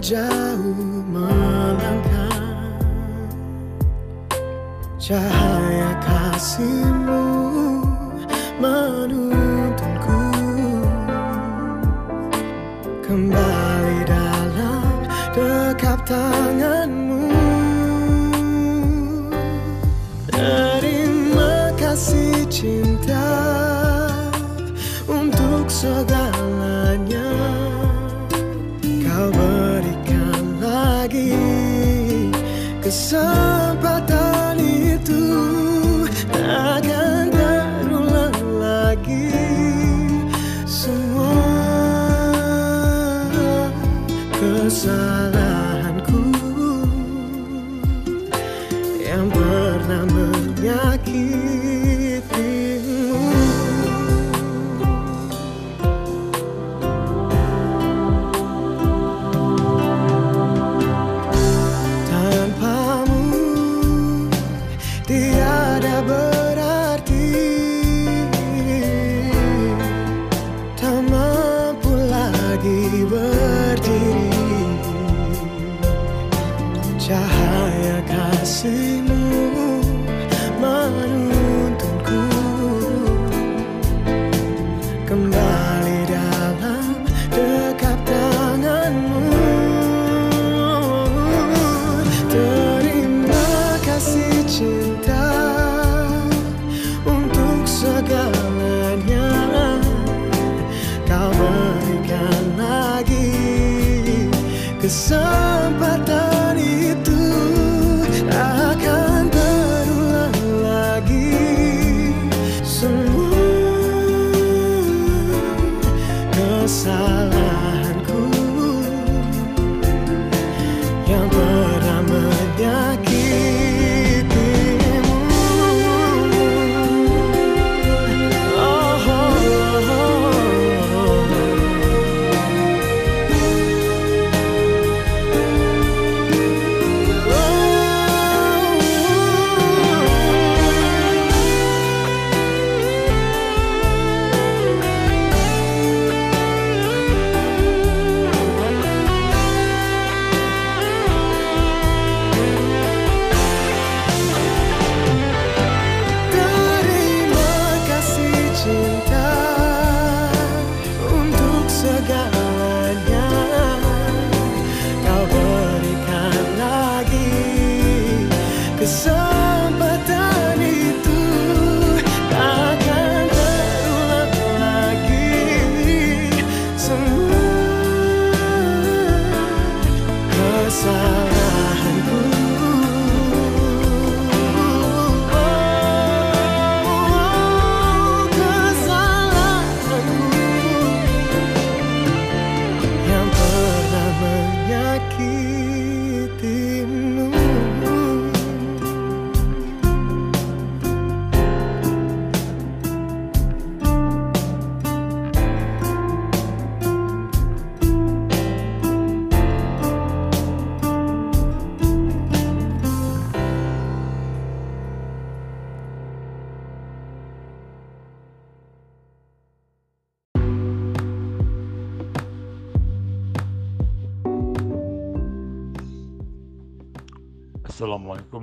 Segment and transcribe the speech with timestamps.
[0.00, 2.40] jauh melangkah.
[4.96, 6.99] Cahaya kasihmu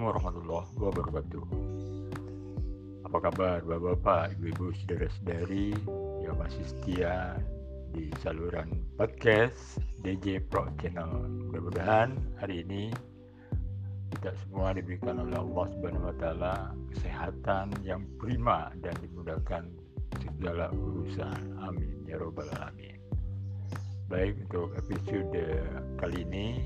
[0.08, 1.44] Warahmatullahi wabarakatuh.
[3.12, 5.76] Apa kabar bapak-bapak, ibu-ibu, saudara-saudari
[6.24, 7.36] yang masih setia
[7.92, 11.28] di saluran podcast DJ Pro Channel.
[11.52, 12.88] Mudah-mudahan hari ini
[14.16, 16.56] kita semua diberikan oleh Allah Subhanahu wa taala
[16.96, 19.68] kesehatan yang prima dan dimudahkan
[20.24, 21.60] segala urusan.
[21.60, 22.96] Amin ya robbal alamin.
[24.08, 25.68] Baik untuk episode
[26.00, 26.64] kali ini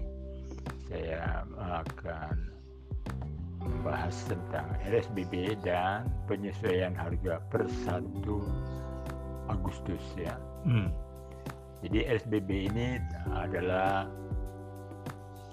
[0.86, 2.51] saya akan
[3.62, 8.26] membahas tentang RSBB dan penyesuaian harga per 1
[9.50, 10.34] Agustus ya.
[10.66, 10.90] Hmm.
[11.82, 13.02] Jadi RSBB ini
[13.34, 14.06] adalah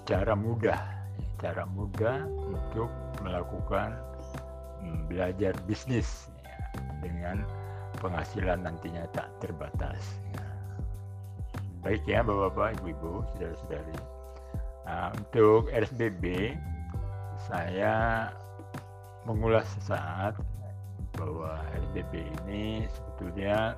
[0.05, 0.81] cara mudah,
[1.41, 2.89] cara mudah untuk
[3.25, 3.97] melakukan
[4.81, 6.57] hmm, belajar bisnis ya,
[7.01, 7.45] dengan
[7.97, 10.01] penghasilan nantinya tak terbatas.
[10.33, 10.45] Ya.
[11.81, 13.97] Baik ya Bapak-bapak, Ibu-ibu, saudara-saudari.
[14.89, 16.57] Nah, untuk RSBB
[17.47, 18.27] saya
[19.23, 20.35] mengulas sesaat
[21.15, 21.59] bahwa
[21.91, 23.75] RDP ini sebetulnya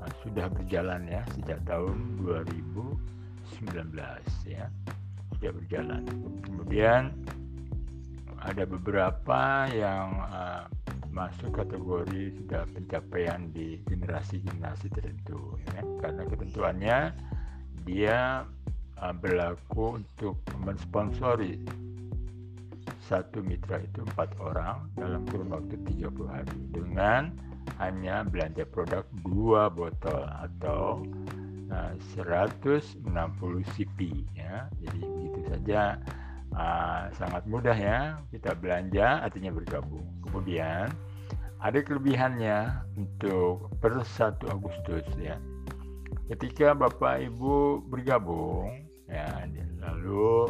[0.00, 3.96] uh, sudah berjalan ya sejak tahun 2019
[4.48, 4.68] ya.
[5.36, 6.02] Sudah berjalan.
[6.44, 7.10] Kemudian
[8.42, 10.66] ada beberapa yang uh,
[11.12, 15.80] masuk kategori sudah pencapaian di generasi-generasi tertentu ya.
[16.00, 16.98] Karena ketentuannya
[17.88, 18.46] dia
[19.00, 21.58] uh, berlaku untuk mensponsori
[23.02, 27.34] satu mitra itu empat orang dalam kurun waktu 30 hari dengan
[27.82, 31.02] hanya belanja produk dua botol atau
[31.70, 33.02] uh, 160
[33.74, 33.98] cp
[34.38, 34.70] ya.
[34.82, 35.98] Jadi begitu saja.
[36.52, 40.04] Uh, sangat mudah ya kita belanja artinya bergabung.
[40.28, 40.92] Kemudian
[41.64, 45.40] ada kelebihannya untuk per 1 Agustus ya.
[46.28, 49.48] Ketika Bapak Ibu bergabung ya
[49.80, 50.44] lalu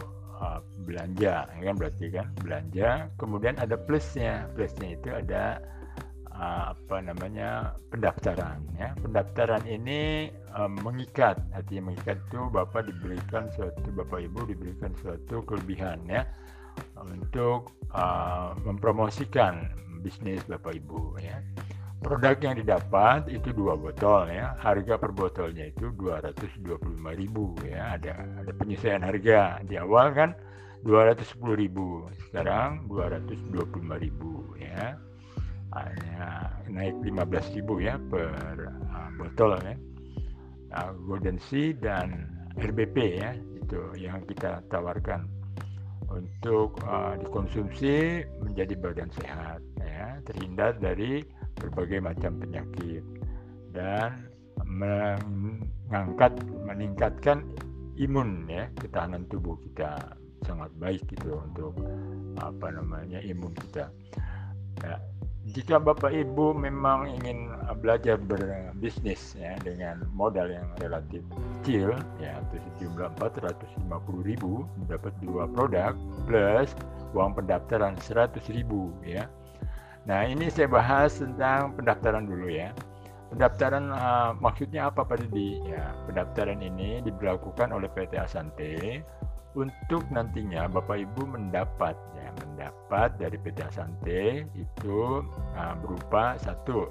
[0.84, 1.48] belanja.
[1.48, 3.08] Kan berarti kan belanja.
[3.16, 4.46] Kemudian ada plusnya.
[4.54, 5.62] Plusnya itu ada
[6.34, 8.94] uh, apa namanya pendaftaran ya.
[9.00, 11.38] Pendaftaran ini uh, mengikat.
[11.54, 16.26] Artinya mengikat itu bapak diberikan suatu bapak ibu diberikan suatu kelebihan ya.
[16.96, 19.68] Untuk uh, mempromosikan
[20.02, 21.38] bisnis bapak ibu ya
[22.02, 24.58] produk yang didapat itu dua botol ya.
[24.58, 27.96] Harga per botolnya itu 225.000 ya.
[27.96, 28.12] Ada
[28.42, 29.62] ada penyesuaian harga.
[29.62, 30.30] Di awal kan
[30.82, 31.38] 210.000
[32.28, 34.98] sekarang 225.000 ya.
[35.72, 38.26] Hanya naik 15.000 ya per
[38.90, 39.74] uh, botol ya.
[40.72, 42.28] Uh, Golden Sea dan
[42.58, 45.24] RBP ya itu yang kita tawarkan
[46.12, 51.24] untuk uh, dikonsumsi menjadi badan sehat ya terhindar dari
[51.62, 53.04] berbagai macam penyakit
[53.70, 54.26] dan
[54.66, 56.34] mengangkat
[56.66, 57.46] meningkatkan
[57.96, 61.78] imun ya ketahanan tubuh kita sangat baik gitu untuk
[62.42, 63.86] apa namanya imun kita.
[64.82, 64.98] Ya,
[65.54, 67.50] jika Bapak Ibu memang ingin
[67.82, 71.22] belajar berbisnis ya dengan modal yang relatif
[71.62, 75.98] kecil ya atau sejumlah 450 ribu dapat dua produk
[76.30, 76.70] plus
[77.14, 79.26] uang pendaftaran 100 ribu ya.
[80.06, 82.74] Nah ini saya bahas tentang pendaftaran dulu ya.
[83.32, 85.62] Pendaftaran uh, maksudnya apa Pak Didi?
[85.64, 89.00] Ya, pendaftaran ini diberlakukan oleh PT Asante
[89.52, 95.00] untuk nantinya Bapak Ibu mendapat ya mendapat dari PT Asante itu
[95.56, 96.88] uh, berupa satu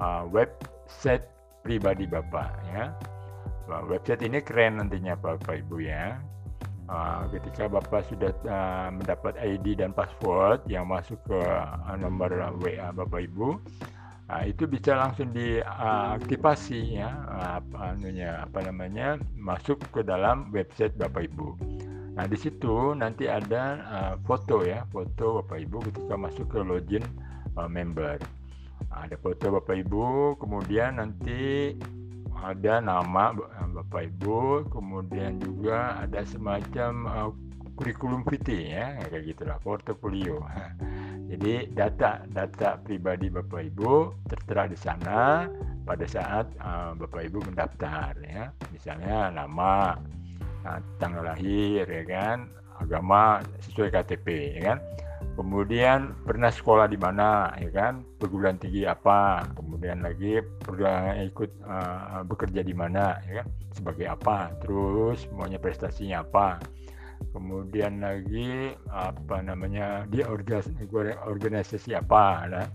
[0.00, 1.24] uh, website
[1.60, 2.96] pribadi Bapak ya
[3.66, 6.16] website ini keren nantinya Bapak Ibu ya
[6.88, 12.30] uh, ketika Bapak sudah uh, mendapat ID dan password yang masuk ke uh, nomor
[12.62, 13.58] WA Bapak Ibu
[14.42, 17.14] itu bisa langsung diaktifasi ya
[17.62, 21.54] apa anunya apa namanya masuk ke dalam website Bapak Ibu.
[22.18, 23.86] Nah, di situ nanti ada
[24.26, 27.06] foto ya, foto Bapak Ibu ketika masuk ke login
[27.70, 28.18] member.
[28.90, 31.78] Ada foto Bapak Ibu, kemudian nanti
[32.42, 33.32] ada nama
[33.72, 37.30] Bapak Ibu, kemudian juga ada semacam uh,
[37.76, 40.40] kurikulum vitae ya, kayak gitulah, portofolio.
[41.30, 45.44] Jadi data data pribadi Bapak Ibu tertera di sana
[45.84, 48.48] pada saat uh, Bapak Ibu mendaftar ya.
[48.72, 49.96] Misalnya nama,
[50.64, 52.48] uh, tanggal lahir ya kan,
[52.80, 54.26] agama sesuai KTP
[54.56, 54.78] ya kan.
[55.36, 62.24] Kemudian pernah sekolah di mana ya kan, perguruan tinggi apa, kemudian lagi pernah ikut uh,
[62.24, 66.56] bekerja di mana ya kan, sebagai apa, terus maunya prestasinya apa?
[67.36, 72.68] Kemudian lagi apa namanya dia organisasi apa nah,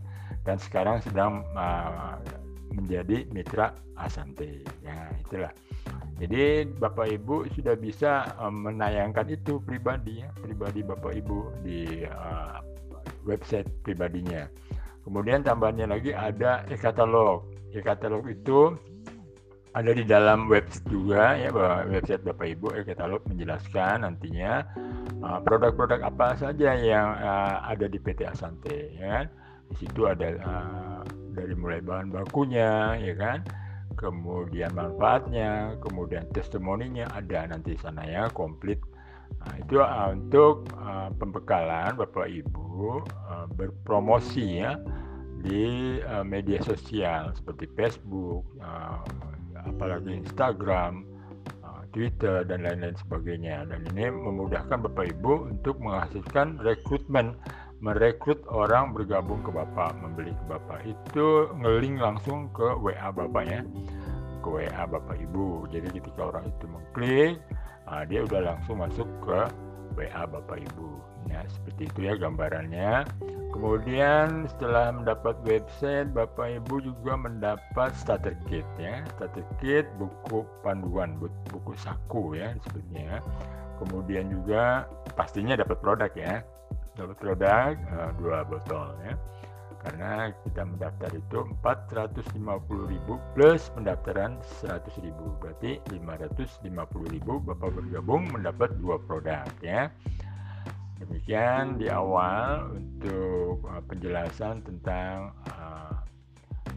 [0.46, 2.22] dan sekarang sedang uh,
[2.78, 4.62] menjadi mitra Asante.
[4.86, 5.54] Ya itulah
[6.22, 12.62] jadi Bapak Ibu sudah bisa um, menayangkan itu pribadi ya pribadi Bapak Ibu di uh,
[13.26, 14.46] website pribadinya.
[15.02, 17.50] Kemudian tambahannya lagi ada e-katalog.
[17.74, 18.78] E-katalog itu
[19.74, 21.50] ada di dalam website juga ya
[21.90, 24.62] website Bapak Ibu eh, katalog menjelaskan nantinya
[25.26, 29.26] uh, produk-produk uh, apa saja yang uh, ada di PT Asante ya kan?
[29.74, 31.02] Di situ ada uh,
[31.34, 33.42] dari mulai bahan bakunya ya kan
[33.98, 38.80] kemudian manfaatnya kemudian testimoninya ada nanti sana ya komplit
[39.42, 44.80] nah, itu uh, untuk uh, pembekalan Bapak Ibu uh, berpromosi ya
[45.42, 49.02] di uh, media sosial seperti Facebook uh,
[49.68, 51.06] apalagi Instagram,
[51.62, 53.68] uh, Twitter dan lain-lain sebagainya.
[53.70, 57.38] Dan ini memudahkan Bapak Ibu untuk menghasilkan rekrutmen,
[57.82, 60.86] merekrut orang bergabung ke Bapak, membeli ke Bapak.
[60.86, 63.66] Itu ngeling langsung ke WA Bapaknya,
[64.46, 65.66] ke WA Bapak Ibu.
[65.74, 67.34] Jadi ketika orang itu mengklik,
[67.90, 69.40] uh, dia udah langsung masuk ke
[69.98, 70.90] WA Bapak Ibu.
[71.30, 73.06] Ya, seperti itu ya gambarannya.
[73.52, 79.02] Kemudian setelah mendapat website, Bapak Ibu juga mendapat starter kit ya.
[79.18, 81.18] Starter kit buku panduan,
[81.50, 83.22] buku saku ya sebetulnya.
[83.82, 84.86] Kemudian juga
[85.18, 86.46] pastinya dapat produk ya.
[86.96, 89.16] Dapat produk uh, dua botol ya.
[89.82, 95.10] Karena kita mendaftar itu 450.000 plus pendaftaran 100.000.
[95.42, 96.70] Berarti 550.000
[97.26, 99.90] Bapak bergabung mendapat dua produk ya.
[101.02, 105.98] Demikian di awal untuk uh, penjelasan tentang uh,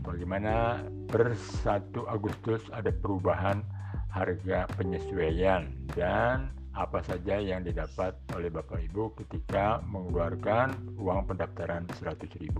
[0.01, 0.81] bagaimana
[1.13, 3.61] per 1 Agustus ada perubahan
[4.09, 12.51] harga penyesuaian dan apa saja yang didapat oleh Bapak Ibu ketika mengeluarkan uang pendaftaran 100.000.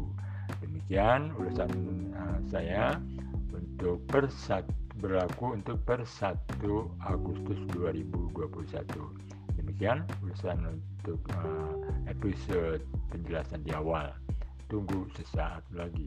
[0.63, 1.71] Demikian urusan
[2.15, 2.99] uh, saya
[3.51, 4.31] untuk per
[5.03, 6.39] berlaku untuk per 1
[7.11, 9.59] Agustus 2021.
[9.59, 11.75] Demikian urusan untuk uh,
[12.07, 12.81] episode
[13.11, 14.15] penjelasan di awal.
[14.71, 16.07] Tunggu sesaat lagi.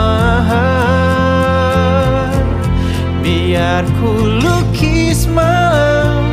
[3.71, 4.11] Biar ku
[4.43, 6.27] lukis malam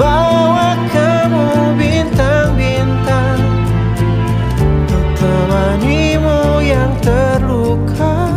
[0.00, 3.36] Bawa kamu bintang-bintang
[4.56, 8.32] Untuk temanimu yang terluka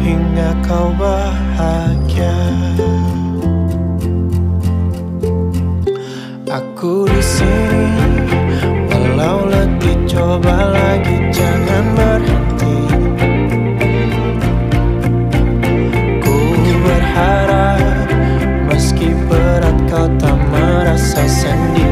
[0.00, 2.32] hingga kau bahagia.
[6.48, 7.84] Aku di sini,
[8.88, 11.59] walau letih coba lagi jangan
[21.10, 21.89] merasa sendiri.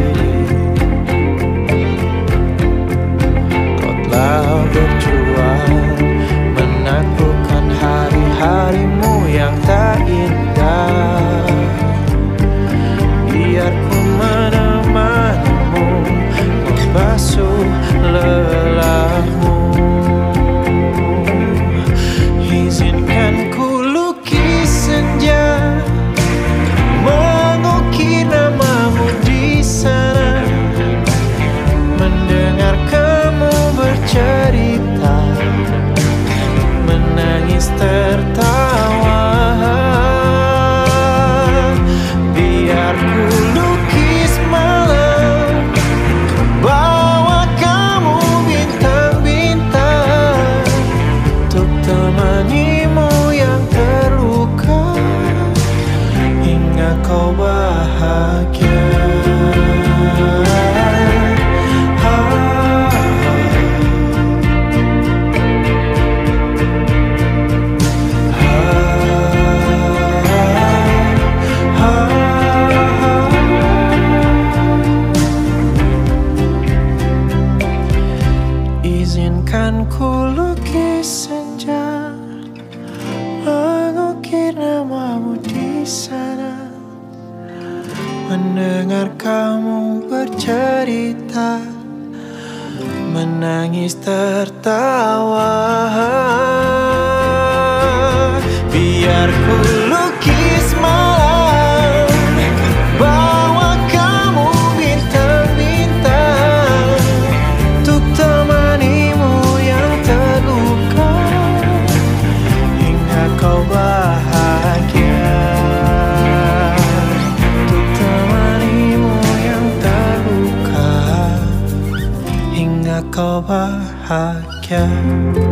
[124.68, 125.47] Hingga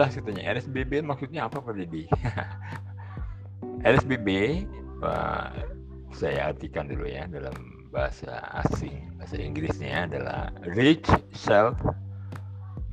[0.00, 2.08] jelas katanya RSBB maksudnya apa Pak Didi?
[3.92, 4.28] RSBB
[5.04, 5.48] eh,
[6.16, 7.52] saya artikan dulu ya dalam
[7.92, 11.04] bahasa asing, bahasa Inggrisnya adalah Rich
[11.36, 11.76] Self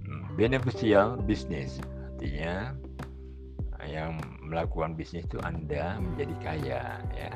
[0.04, 1.80] mm, Beneficial Business.
[2.12, 2.76] Artinya
[3.88, 6.82] yang melakukan bisnis itu Anda menjadi kaya
[7.16, 7.32] ya.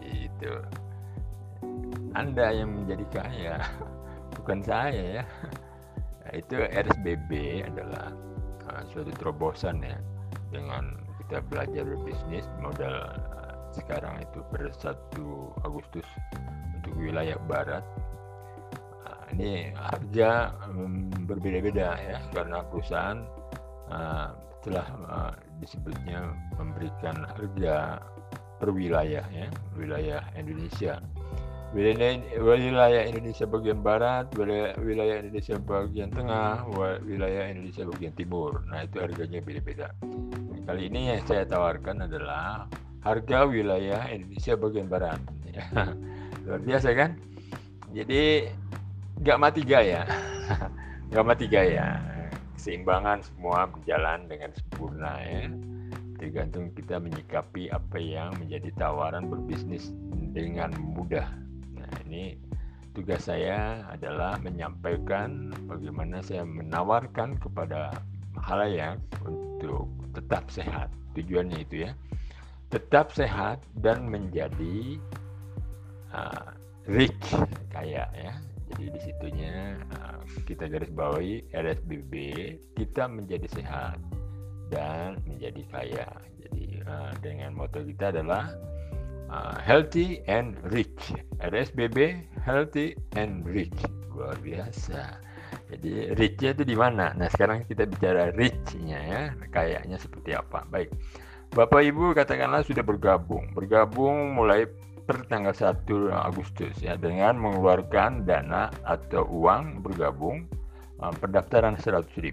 [0.00, 0.56] Itu.
[2.16, 3.60] Anda yang menjadi kaya,
[4.40, 5.24] bukan saya ya.
[6.32, 8.29] Itu RSBB adalah uh,
[8.90, 9.98] suatu terobosan ya
[10.50, 13.06] dengan kita belajar berbisnis modal
[13.38, 16.06] uh, sekarang itu per 1 Agustus
[16.80, 17.84] untuk wilayah barat.
[19.06, 23.22] Uh, ini harga um, berbeda-beda ya karena perusahaan
[23.94, 28.02] uh, telah uh, disebutnya memberikan harga
[28.60, 31.00] per wilayah ya wilayah Indonesia
[31.70, 36.66] wilayah, Indonesia bagian barat wilayah, wilayah Indonesia bagian tengah
[37.06, 38.66] wilayah Indonesia bagian timur.
[38.66, 39.88] Nah itu harganya beda-beda.
[40.66, 42.66] Kali ini yang saya tawarkan adalah
[43.06, 45.20] harga wilayah Indonesia bagian barat.
[46.46, 47.14] Luar biasa kan?
[47.94, 48.50] Jadi
[49.22, 50.06] nggak mati gaya.
[51.10, 51.98] Nggak mati gaya.
[52.54, 55.50] Keseimbangan semua berjalan dengan sempurna ya.
[56.22, 59.90] Tergantung kita menyikapi apa yang menjadi tawaran berbisnis
[60.30, 61.26] dengan mudah
[62.06, 62.36] ini
[62.92, 67.94] tugas saya adalah menyampaikan bagaimana saya menawarkan kepada
[68.42, 70.90] halayak untuk tetap sehat.
[71.14, 71.92] Tujuannya itu ya.
[72.70, 74.98] Tetap sehat dan menjadi
[76.14, 76.54] uh,
[76.86, 77.34] rich
[77.74, 78.34] kaya ya.
[78.70, 82.12] Jadi di situnya uh, kita garis bawahi RSBB
[82.78, 83.98] kita menjadi sehat
[84.70, 86.08] dan menjadi kaya.
[86.46, 88.54] Jadi uh, dengan moto kita adalah
[89.30, 91.14] uh, healthy and rich.
[91.40, 93.74] RSBB healthy and rich.
[94.12, 95.16] Luar biasa.
[95.70, 97.14] Jadi rich-nya itu di mana?
[97.14, 99.22] Nah sekarang kita bicara rich-nya ya.
[99.54, 100.66] Kayaknya seperti apa?
[100.68, 100.90] Baik.
[101.50, 103.50] Bapak Ibu katakanlah sudah bergabung.
[103.54, 104.66] Bergabung mulai
[105.10, 105.82] per tanggal 1
[106.14, 110.46] Agustus ya dengan mengeluarkan dana atau uang bergabung
[111.02, 112.30] uh, pendaftaran 100.000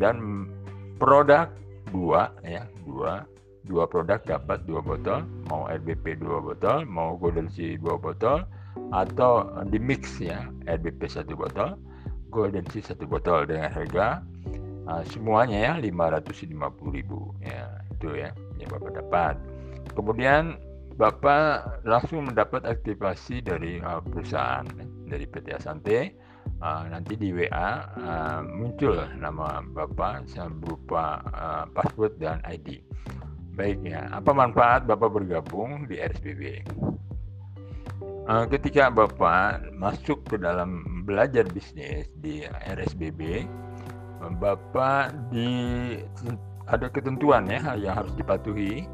[0.00, 0.48] dan
[0.96, 1.52] produk
[1.92, 3.28] dua ya dua
[3.64, 8.44] dua produk dapat dua botol mau RBP dua botol mau Golden Sea dua botol
[8.92, 11.78] atau di mix ya RBP satu botol
[12.28, 14.20] Golden Sea satu botol dengan harga
[14.88, 16.44] uh, semuanya ya 550.000
[17.40, 19.34] ya itu ya yang Bapak dapat
[19.96, 20.60] kemudian
[20.94, 24.62] Bapak langsung mendapat aktivasi dari uh, perusahaan
[25.10, 26.14] dari PT Asante.
[26.62, 30.30] Uh, nanti di WA uh, muncul nama Bapak
[30.62, 32.78] berupa uh, password dan ID.
[33.54, 36.66] Baiknya, apa manfaat Bapak bergabung di RSBB?
[38.26, 43.46] Uh, ketika Bapak masuk ke dalam belajar bisnis di RSBB,
[44.42, 45.50] Bapak di
[46.64, 48.88] ada ketentuan ya yang harus dipatuhi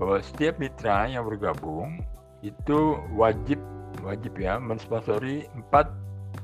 [0.00, 2.00] bahwa setiap mitra yang bergabung
[2.40, 3.60] itu wajib
[4.00, 5.92] wajib ya mensponsori empat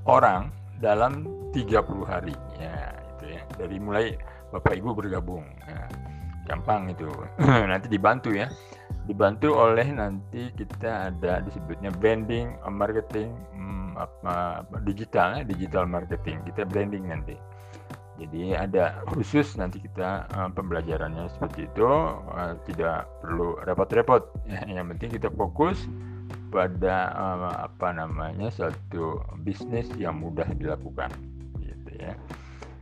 [0.04, 1.24] orang dalam
[1.56, 1.72] 30
[2.04, 4.06] hari ya itu ya dari mulai
[4.52, 5.88] Bapak Ibu bergabung ya,
[6.48, 7.06] gampang itu.
[7.70, 8.48] Nanti dibantu ya.
[9.08, 16.44] Dibantu oleh nanti kita ada disebutnya branding marketing hmm, apa, digital ya, digital marketing.
[16.44, 17.36] Kita branding nanti.
[18.18, 21.86] Jadi ada khusus nanti kita uh, pembelajarannya seperti itu.
[21.88, 24.28] Uh, tidak perlu repot-repot.
[24.44, 25.88] Ya, yang penting kita fokus
[26.52, 31.08] pada uh, apa namanya satu bisnis yang mudah dilakukan,
[31.62, 32.12] gitu ya.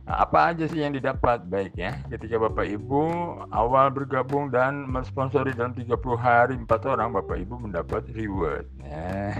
[0.07, 3.03] Apa aja sih yang didapat baik ya ketika Bapak Ibu
[3.51, 8.63] awal bergabung dan mensponsori dalam 30 hari empat orang Bapak Ibu mendapat reward.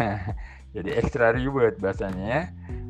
[0.76, 2.44] Jadi extra reward bahasanya ya.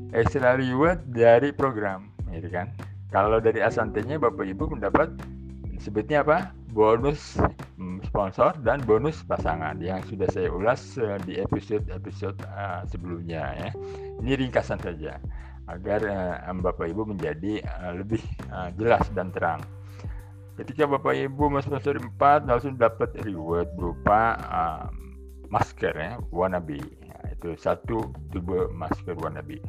[0.10, 2.74] Extra reward dari program, gitu kan?
[3.14, 5.14] Kalau dari Asantenya Bapak Ibu mendapat
[5.78, 6.58] sebutnya apa?
[6.74, 7.38] Bonus
[7.78, 13.70] mm, sponsor dan bonus pasangan yang sudah saya ulas uh, di episode-episode uh, sebelumnya ya.
[14.26, 15.22] Ini ringkasan saja.
[15.68, 16.00] Agar
[16.48, 19.62] uh, Bapak Ibu menjadi uh, lebih uh, jelas dan terang.
[20.58, 24.86] Ketika Bapak Ibu mensponsori 4 langsung dapat reward berupa uh,
[25.54, 26.82] masker ya, wannabe.
[26.82, 29.62] Nah, itu satu tube masker wannabe.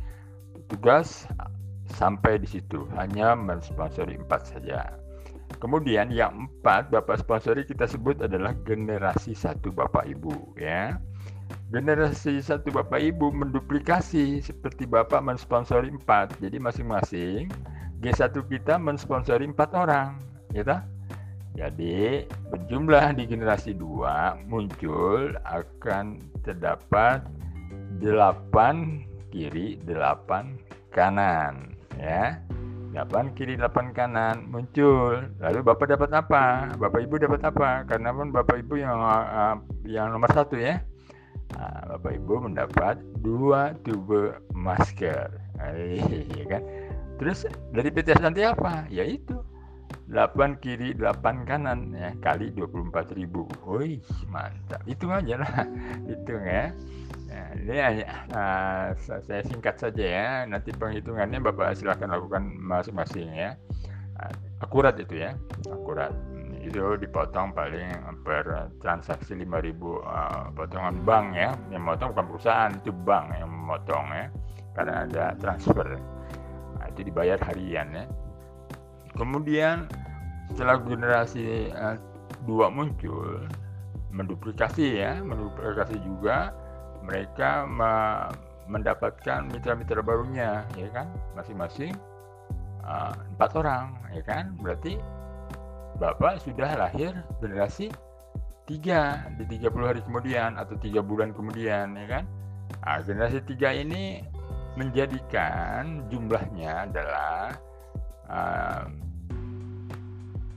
[0.71, 1.29] Tugas
[1.93, 4.97] sampai di situ hanya mensponsori 4 saja.
[5.57, 11.01] Kemudian yang empat Bapak sponsori kita sebut adalah generasi satu Bapak Ibu ya
[11.69, 16.37] generasi satu bapak ibu menduplikasi seperti bapak mensponsori empat.
[16.41, 17.53] Jadi masing-masing
[18.01, 20.17] G1 kita mensponsori empat orang
[20.57, 20.75] gitu
[21.59, 22.23] jadi
[22.55, 27.27] berjumlah di generasi dua muncul akan terdapat
[27.99, 29.03] delapan
[29.35, 30.55] kiri delapan
[30.95, 32.39] kanan ya.
[32.95, 35.19] Delapan kiri delapan kanan muncul.
[35.43, 36.71] Lalu bapak dapat apa?
[36.79, 37.83] Bapak ibu dapat apa?
[37.91, 40.79] Karena pun bapak ibu yang uh, yang nomor satu ya
[41.57, 45.33] Nah, Bapak Ibu mendapat dua tube masker,
[46.39, 46.63] ya kan?
[47.19, 48.87] Terus dari PT nanti apa?
[48.93, 49.41] Yaitu
[50.09, 53.45] 8 kiri 8 kanan ya kali 24 ribu.
[53.69, 54.01] Wih
[54.33, 54.81] mantap.
[54.89, 55.69] Hitung aja lah.
[56.09, 56.73] Hitung ya.
[57.29, 60.29] Nah, ini hanya uh, saya singkat saja ya.
[60.49, 63.51] Nanti penghitungannya Bapak silahkan lakukan masing-masing ya.
[64.17, 64.33] Uh,
[64.65, 65.37] akurat itu ya.
[65.69, 66.17] Akurat
[66.59, 67.89] itu dipotong paling
[68.27, 71.51] per transaksi 5000 uh, potongan bank ya.
[71.71, 74.27] Yang memotong bukan perusahaan itu bank yang memotong ya
[74.79, 75.99] karena ada transfer.
[76.79, 78.05] Nah, itu dibayar harian ya.
[79.19, 79.91] Kemudian
[80.55, 81.99] setelah generasi uh,
[82.47, 83.45] dua muncul
[84.09, 86.57] menduplikasi ya menduplikasi juga
[87.05, 87.93] mereka me
[88.69, 91.09] mendapatkan mitra-mitra barunya ya kan?
[91.33, 91.97] Masing-masing
[92.85, 94.53] uh, empat orang ya kan?
[94.61, 95.01] Berarti
[95.99, 97.11] Bapak sudah lahir
[97.43, 97.91] generasi
[98.71, 102.25] tiga di 30 hari kemudian atau tiga bulan kemudian ya kan?
[102.87, 104.23] Nah, generasi tiga ini
[104.79, 107.59] menjadikan jumlahnya adalah
[108.31, 108.87] uh,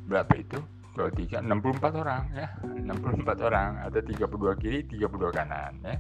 [0.06, 0.62] berapa itu?
[0.94, 2.48] Kalau tiga 64 orang ya.
[2.62, 5.98] 64 orang atau 32 kiri 32 kanan ya.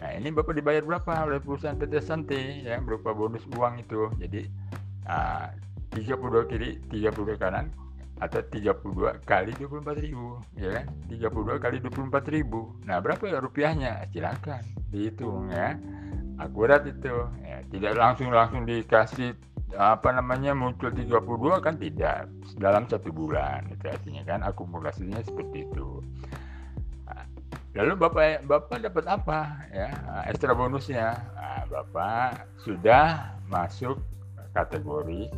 [0.00, 1.28] Nah ini bapak dibayar berapa?
[1.28, 4.08] Oleh perusahaan PT Santi ya berupa bonus uang itu.
[4.16, 4.48] Jadi
[5.04, 5.52] uh,
[5.92, 7.68] 32 kiri 32 kanan
[8.20, 10.86] atau 32 kali 24 ribu ya kan?
[11.08, 12.76] 32 kali 24 ribu.
[12.84, 14.06] Nah berapa ya rupiahnya?
[14.12, 15.80] Silakan dihitung ya.
[16.40, 17.12] Akurat itu
[17.44, 19.36] ya, tidak langsung langsung dikasih
[19.76, 21.20] apa namanya muncul 32
[21.62, 22.26] kan tidak
[22.58, 26.04] dalam satu bulan itu artinya kan akumulasinya seperti itu.
[27.70, 29.88] Lalu bapak bapak dapat apa ya?
[30.26, 34.02] Ekstra bonusnya nah, bapak sudah masuk
[34.52, 35.30] kategori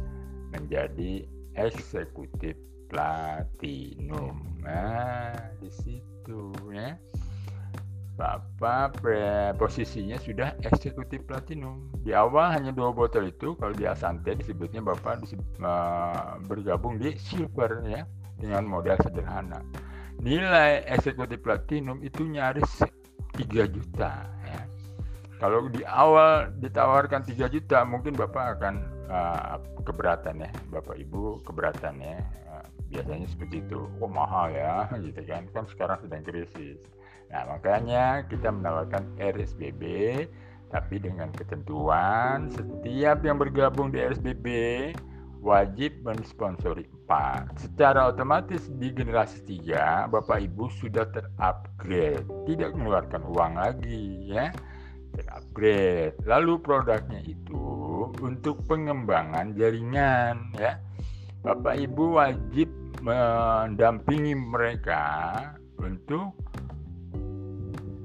[0.49, 2.57] menjadi eksekutif
[2.93, 4.37] platinum.
[4.61, 6.95] Nah, di situ ya.
[8.13, 9.01] Bapak
[9.57, 11.89] posisinya sudah eksekutif platinum.
[12.05, 17.17] Di awal hanya dua botol itu, kalau di Asante disebutnya Bapak disebut, uh, bergabung di
[17.17, 18.05] silver ya
[18.37, 19.65] dengan modal sederhana.
[20.21, 22.85] Nilai eksekutif platinum itu nyaris
[23.35, 24.61] 3 juta ya.
[25.41, 28.75] Kalau di awal ditawarkan 3 juta, mungkin Bapak akan
[29.09, 32.23] uh, keberatan ya, Bapak Ibu keberatan ya
[32.93, 33.89] biasanya seperti itu.
[33.99, 35.49] Oh mahal ya gitu kan.
[35.57, 36.79] Kan sekarang sedang krisis.
[37.33, 39.83] Nah makanya kita menawarkan RSBB
[40.73, 44.47] tapi dengan ketentuan setiap yang bergabung di RSBB
[45.43, 52.25] wajib mensponsori 4 secara otomatis di generasi 3 Bapak Ibu sudah terupgrade.
[52.49, 54.49] Tidak mengeluarkan uang lagi ya.
[55.13, 56.17] Terupgrade.
[56.25, 60.79] Lalu produknya itu untuk pengembangan jaringan ya
[61.43, 62.71] Bapak Ibu wajib
[63.03, 65.03] mendampingi mereka
[65.83, 66.39] untuk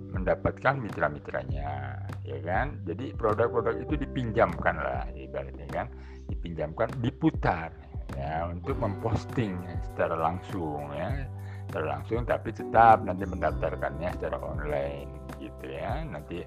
[0.10, 2.82] mendapatkan mitra-mitranya ya kan?
[2.89, 5.86] Jadi produk-produk itu dipinjamkan lah ibaratnya kan?
[6.34, 7.69] Dipinjamkan diputar
[8.17, 9.54] ya untuk memposting
[9.93, 11.30] secara langsung ya.
[11.69, 16.02] Secara langsung tapi tetap nanti mendaftarkannya secara online gitu ya.
[16.10, 16.41] Nanti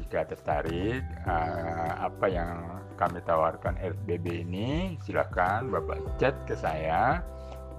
[0.00, 2.50] jika tertarik uh, apa yang
[2.94, 7.22] kami tawarkan RBB ini silakan Bapak chat ke saya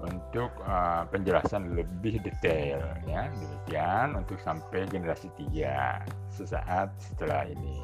[0.03, 7.79] untuk uh, penjelasan lebih detail ya demikian untuk sampai generasi 3 sesaat setelah ini.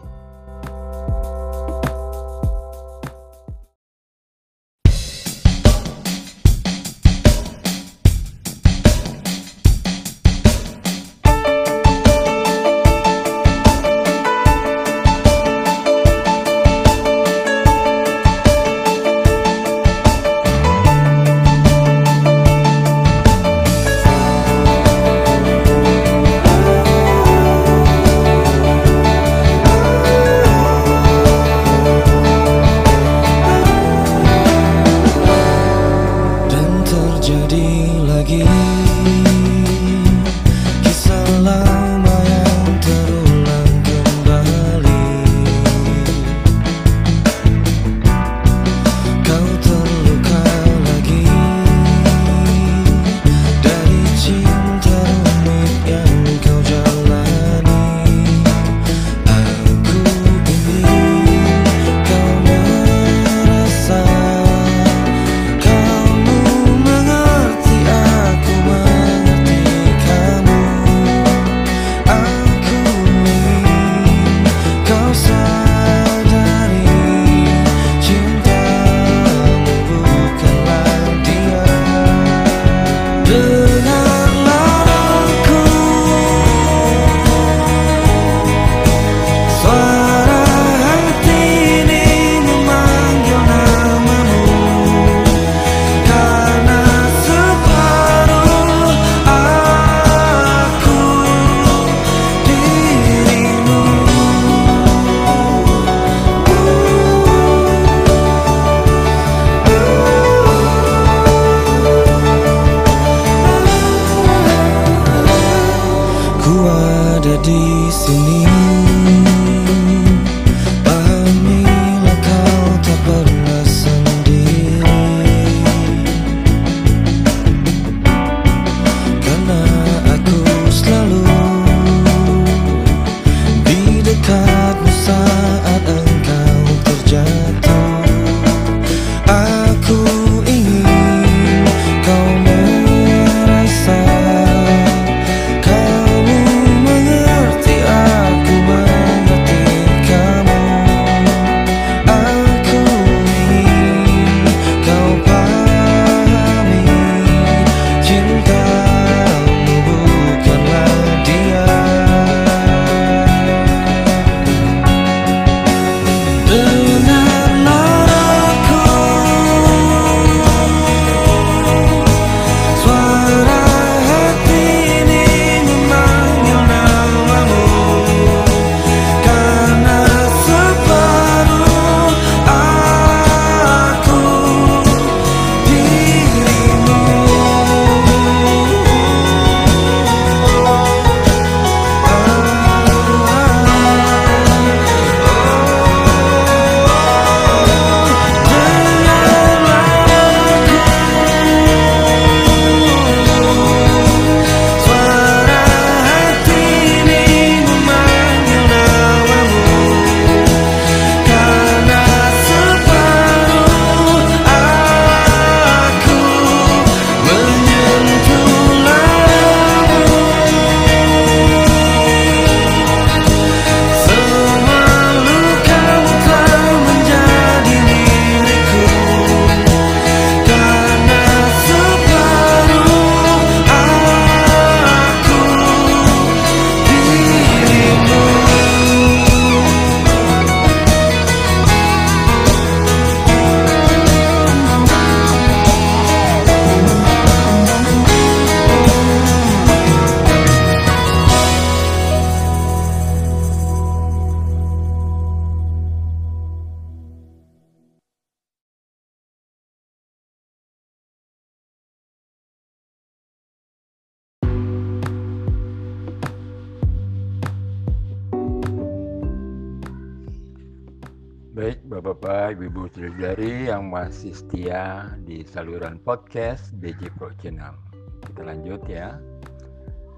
[272.62, 277.74] Ibu-Ibu Saudari yang masih setia di saluran podcast DJ Pro Channel.
[278.22, 279.18] Kita lanjut ya.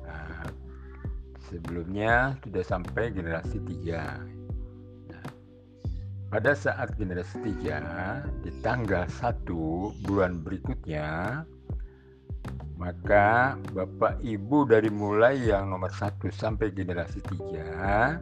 [0.03, 0.51] Nah,
[1.47, 4.27] sebelumnya sudah sampai generasi 3.
[5.07, 5.27] Nah,
[6.35, 11.39] pada saat generasi 3 di tanggal 1 bulan berikutnya
[12.75, 18.19] maka Bapak Ibu dari mulai yang nomor 1 sampai generasi 3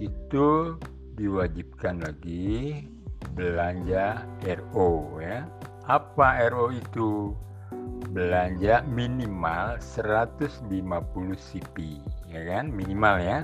[0.00, 0.80] itu
[1.20, 2.88] diwajibkan lagi
[3.34, 5.46] belanja RO ya.
[5.86, 7.34] Apa RO itu?
[8.10, 10.66] Belanja minimal 150
[11.38, 11.76] CP
[12.30, 13.38] ya kan minimal ya.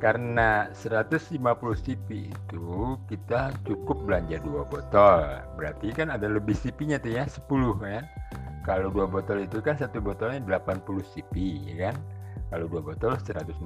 [0.00, 1.36] Karena 150
[1.76, 5.20] CP itu kita cukup belanja dua botol.
[5.58, 8.00] Berarti kan ada lebih CP-nya tuh ya 10 ya.
[8.64, 11.34] Kalau dua botol itu kan satu botolnya 80 CP
[11.68, 11.96] ya kan
[12.50, 13.62] kalau dua botol 160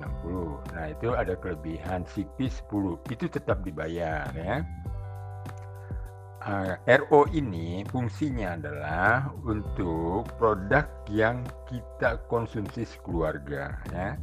[0.77, 4.61] nah itu ada kelebihan CP 10 itu tetap dibayar ya
[6.45, 14.21] eh, RO ini fungsinya adalah untuk produk yang kita konsumsi sekeluarga ya.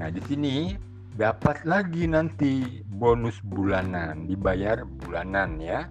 [0.00, 0.74] Nah di sini
[1.16, 5.88] dapat lagi nanti bonus bulanan dibayar bulanan ya.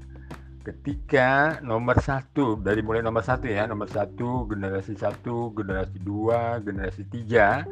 [0.65, 7.07] Ketika nomor satu dari mulai nomor satu ya nomor satu generasi satu generasi dua generasi
[7.09, 7.63] tiga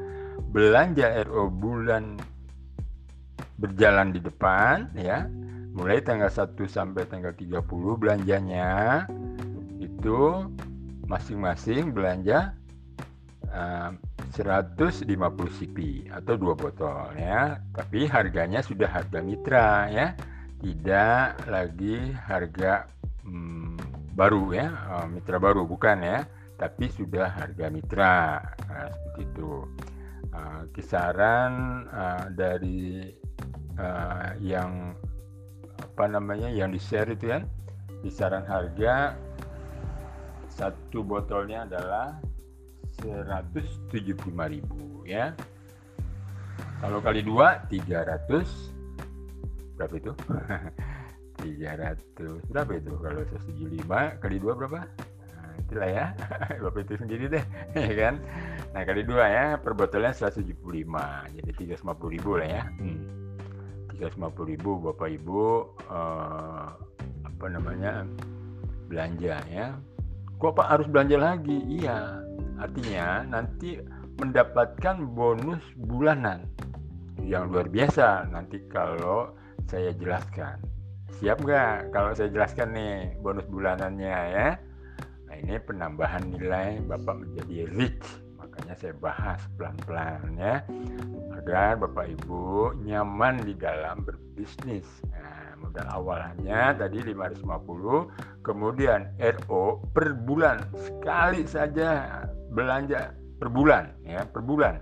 [0.53, 2.17] belanja RO bulan
[3.57, 5.25] berjalan di depan ya
[5.77, 7.61] mulai tanggal 1 sampai tanggal 30
[8.01, 9.05] belanjanya
[9.77, 10.49] itu
[11.05, 12.57] masing-masing belanja
[13.53, 13.93] uh,
[14.33, 15.05] 150
[15.53, 15.77] CP
[16.09, 17.61] atau dua botol ya.
[17.77, 20.17] Tapi harganya sudah harga mitra ya.
[20.57, 22.89] Tidak lagi harga
[23.23, 23.77] hmm,
[24.17, 24.67] baru ya.
[24.97, 26.19] Uh, mitra baru bukan ya.
[26.57, 29.51] Tapi sudah harga mitra nah, seperti itu.
[30.33, 33.13] Uh, kisaran uh, dari
[33.79, 34.93] uh, yang
[35.81, 37.45] apa namanya yang di share itu kan
[38.01, 39.13] kisaran harga
[40.57, 42.17] satu botolnya adalah
[43.01, 45.33] 175.000 ya.
[46.81, 50.11] Kalau kali dua 300 berapa itu?
[51.45, 52.91] 300 berapa itu?
[52.97, 54.81] Kalau 175 kali dua berapa?
[54.81, 56.05] Nah, itulah ya.
[56.65, 57.45] Bapak itu sendiri deh
[57.77, 58.17] ya kan?
[58.73, 60.57] Nah kali dua ya per botolnya 175
[61.37, 62.65] jadi 350 ribu lah ya.
[62.81, 63.26] Hmm.
[63.97, 66.69] 350 ribu bapak ibu uh,
[67.25, 68.05] apa namanya
[68.87, 69.73] belanja ya.
[70.37, 71.57] Kok pak harus belanja lagi?
[71.81, 72.21] Iya
[72.57, 73.77] artinya nanti
[74.17, 76.45] mendapatkan bonus bulanan
[77.21, 79.33] yang luar biasa nanti kalau
[79.65, 80.61] saya jelaskan.
[81.17, 84.49] Siap nggak kalau saya jelaskan nih bonus bulanannya ya?
[85.25, 88.26] Nah ini penambahan nilai Bapak menjadi rich
[88.57, 90.65] makanya saya bahas pelan-pelan ya
[91.37, 94.89] agar Bapak Ibu nyaman di dalam berbisnis.
[95.13, 98.09] Nah, modal awalnya tadi 550,
[98.41, 104.81] kemudian RO per bulan sekali saja belanja per bulan ya, per bulan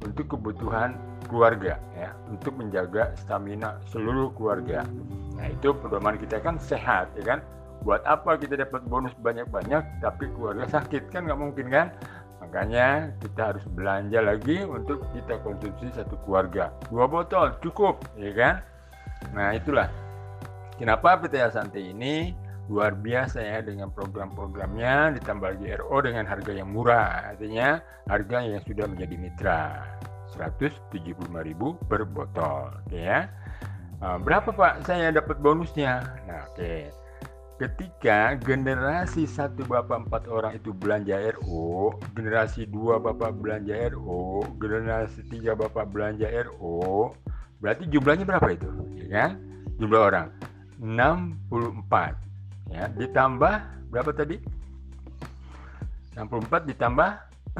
[0.00, 0.96] untuk kebutuhan
[1.28, 4.80] keluarga ya, untuk menjaga stamina seluruh keluarga.
[5.36, 7.40] Nah, itu pedoman kita kan sehat ya kan.
[7.80, 11.92] Buat apa kita dapat bonus banyak-banyak tapi keluarga sakit kan nggak mungkin kan?
[12.50, 16.74] Makanya kita harus belanja lagi untuk kita konsumsi satu keluarga.
[16.90, 18.54] Dua botol cukup, ya kan?
[19.30, 19.86] Nah itulah
[20.74, 22.34] kenapa PT Asante ini
[22.66, 27.30] luar biasa ya dengan program-programnya ditambah lagi RO dengan harga yang murah.
[27.30, 27.78] Artinya
[28.10, 29.62] harga yang sudah menjadi mitra.
[30.34, 31.30] 175.000
[31.86, 33.30] per botol, ya.
[34.02, 36.02] Nah, berapa Pak saya dapat bonusnya?
[36.26, 36.99] Nah, oke
[37.60, 45.20] ketika generasi satu bapak empat orang itu belanja RO, generasi dua bapak belanja RO, generasi
[45.28, 47.12] tiga bapak belanja RO,
[47.60, 48.70] berarti jumlahnya berapa itu?
[48.96, 49.30] Ya kan?
[49.76, 50.28] Jumlah orang
[50.80, 52.16] 64.
[52.72, 53.54] Ya, ditambah
[53.92, 54.40] berapa tadi?
[56.16, 57.10] 64 ditambah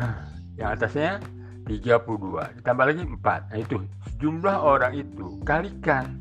[0.60, 1.20] yang atasnya
[1.64, 3.76] 32 ditambah lagi 4 nah itu
[4.20, 6.19] jumlah orang itu kalikan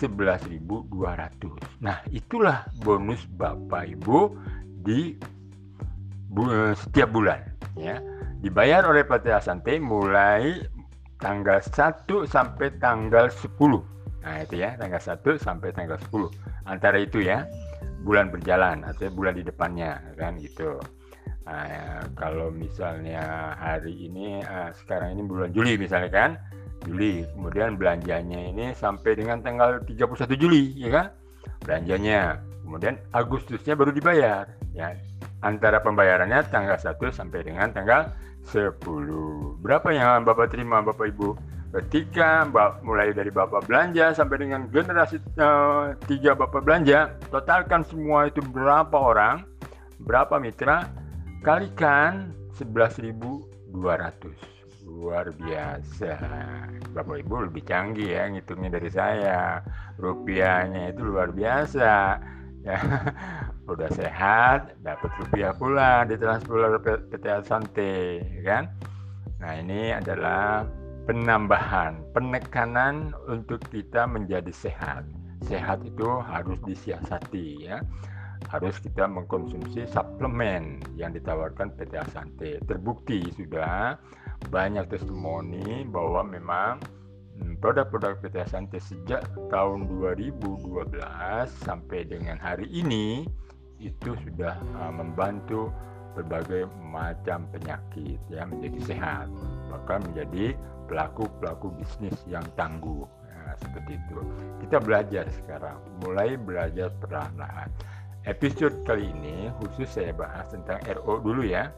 [0.00, 1.84] 11.200.
[1.84, 4.32] Nah, itulah bonus Bapak Ibu
[4.80, 5.12] di
[6.32, 7.44] bu eh, setiap bulan
[7.76, 8.00] ya.
[8.40, 10.64] Dibayar oleh PT Asante mulai
[11.20, 13.52] tanggal 1 sampai tanggal 10.
[14.24, 16.32] Nah, itu ya, tanggal 1 sampai tanggal 10.
[16.64, 17.44] Antara itu ya,
[18.00, 20.80] bulan berjalan atau bulan di depannya kan gitu.
[21.44, 26.30] Nah, kalau misalnya hari ini uh, sekarang ini bulan Juli misalnya kan
[26.84, 27.24] Juli.
[27.36, 31.06] Kemudian belanjanya ini sampai dengan tanggal 31 Juli, ya kan?
[31.64, 32.40] Belanjanya.
[32.64, 34.94] Kemudian Agustusnya baru dibayar, ya.
[35.40, 38.12] Antara pembayarannya tanggal 1 sampai dengan tanggal
[38.48, 38.76] 10.
[39.60, 41.60] Berapa yang Bapak terima Bapak Ibu?
[41.70, 48.26] ketika ba- mulai dari bapak belanja sampai dengan generasi eh, tiga bapak belanja totalkan semua
[48.26, 49.46] itu berapa orang
[50.02, 50.90] berapa mitra
[51.46, 54.49] kalikan 11.200
[54.90, 56.12] luar biasa.
[56.90, 59.62] Bapak ibu lebih canggih ya ngitungnya dari saya.
[60.02, 62.18] Rupiahnya itu luar biasa.
[62.60, 62.78] Ya
[63.72, 66.76] udah sehat dapat rupiah pula ditransfer
[67.08, 68.66] PT Asante kan?
[69.40, 70.66] Nah ini adalah
[71.08, 75.06] penambahan penekanan untuk kita menjadi sehat.
[75.48, 77.80] Sehat itu harus disiasati ya.
[78.48, 83.96] Harus kita mengkonsumsi suplemen yang ditawarkan PT Asante terbukti sudah
[84.48, 86.80] banyak testimoni bahwa memang
[87.60, 90.96] produk-produk PT Asante sejak tahun 2012
[91.64, 93.28] sampai dengan hari ini
[93.80, 95.72] itu sudah uh, membantu
[96.12, 99.26] berbagai macam penyakit ya menjadi sehat
[99.70, 100.58] bahkan menjadi
[100.90, 103.06] pelaku-pelaku bisnis yang tangguh.
[103.30, 104.18] Ya, seperti itu.
[104.66, 107.70] Kita belajar sekarang mulai belajar perlahan-lahan.
[108.26, 111.72] Episode kali ini khusus saya bahas tentang RO dulu ya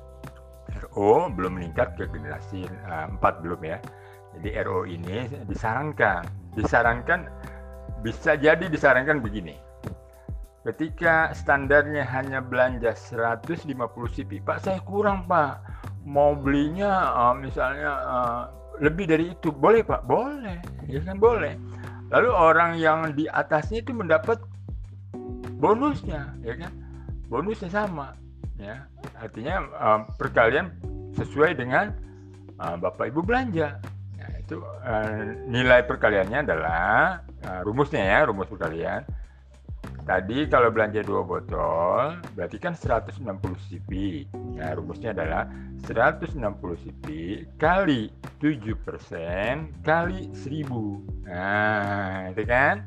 [0.93, 3.81] RO belum meningkat ke generasi uh, 4 belum ya
[4.39, 6.25] jadi RO ini disarankan,
[6.57, 7.29] disarankan
[8.01, 9.61] bisa jadi disarankan begini.
[10.63, 13.67] Ketika standarnya hanya belanja 150
[14.15, 15.59] CP, Pak saya kurang Pak,
[16.07, 18.43] mau belinya uh, misalnya uh,
[18.79, 20.07] lebih dari itu, boleh Pak?
[20.07, 21.59] Boleh, ya kan boleh.
[22.15, 24.39] Lalu orang yang di atasnya itu mendapat
[25.59, 26.73] bonusnya, ya kan?
[27.27, 28.15] Bonusnya sama,
[28.59, 28.85] ya.
[29.17, 30.73] Artinya uh, perkalian
[31.17, 31.93] sesuai dengan
[32.59, 33.81] uh, Bapak Ibu belanja.
[34.43, 39.07] Itu uh, nilai perkaliannya adalah uh, rumusnya ya rumus perkalian.
[40.03, 43.23] Tadi kalau belanja dua botol berarti kan 160
[43.71, 43.91] cp
[44.59, 45.47] ya rumusnya adalah
[45.87, 47.07] 160 cp
[47.55, 48.11] kali
[48.43, 52.83] 7 persen kali 1000 nah itu kan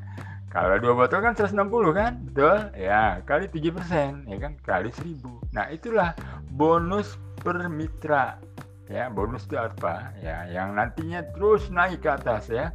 [0.46, 1.58] kalau dua botol kan 160
[1.90, 2.12] kan?
[2.30, 2.56] Betul?
[2.78, 4.52] Ya kali 7 persen ya kan?
[4.62, 5.20] Kali 1000
[5.50, 6.14] nah itulah
[6.54, 8.38] bonus per mitra.
[8.86, 10.14] Ya bonus itu apa?
[10.22, 12.70] Ya yang nantinya terus naik ke atas ya.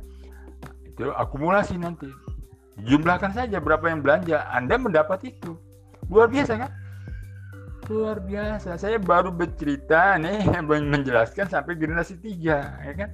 [0.84, 2.12] Itu akumulasi nanti.
[2.84, 5.56] Jumlahkan saja berapa yang belanja Anda mendapat itu.
[6.12, 6.72] Luar biasa kan?
[7.88, 8.76] Luar biasa.
[8.76, 10.44] Saya baru bercerita nih
[10.92, 13.10] menjelaskan sampai generasi 3 ya kan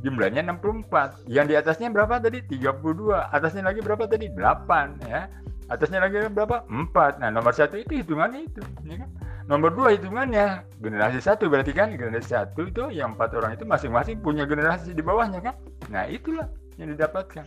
[0.00, 2.40] jumlahnya 64 yang di atasnya berapa tadi?
[2.44, 4.26] 32 atasnya lagi berapa tadi?
[4.32, 5.28] 8 ya.
[5.70, 6.66] Atasnya lagi berapa?
[6.66, 9.10] 4 nah nomor satu itu hitungannya itu ya kan?
[9.50, 11.90] Nomor dua hitungannya generasi satu berarti kan?
[11.98, 15.58] Generasi satu itu yang empat orang itu masing-masing punya generasi di bawahnya kan.
[15.90, 16.46] Nah itulah
[16.78, 17.42] yang didapatkan.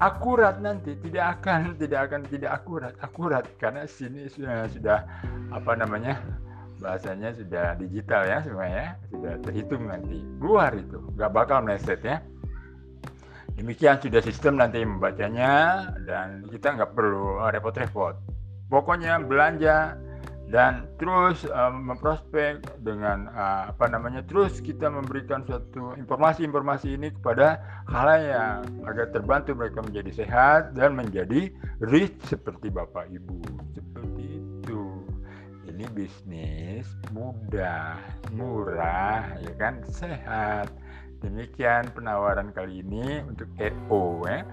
[0.00, 2.96] Akurat nanti tidak akan tidak akan tidak akurat.
[3.04, 5.04] Akurat karena sini sudah sudah
[5.52, 6.16] apa namanya
[6.82, 10.18] bahasanya sudah digital ya semuanya sudah terhitung nanti.
[10.42, 10.98] Keluar itu.
[11.14, 12.18] Nggak bakal meleset ya.
[13.54, 18.18] Demikian sudah sistem nanti membacanya dan kita nggak perlu repot-repot.
[18.66, 19.94] Pokoknya belanja
[20.52, 27.56] dan terus um, memprospek dengan uh, apa namanya terus kita memberikan suatu informasi-informasi ini kepada
[27.88, 31.48] halayak agar terbantu mereka menjadi sehat dan menjadi
[31.80, 33.40] rich seperti bapak ibu
[35.82, 37.98] ini bisnis mudah
[38.30, 40.70] murah ya kan sehat
[41.18, 44.46] demikian penawaran kali ini untuk RO ya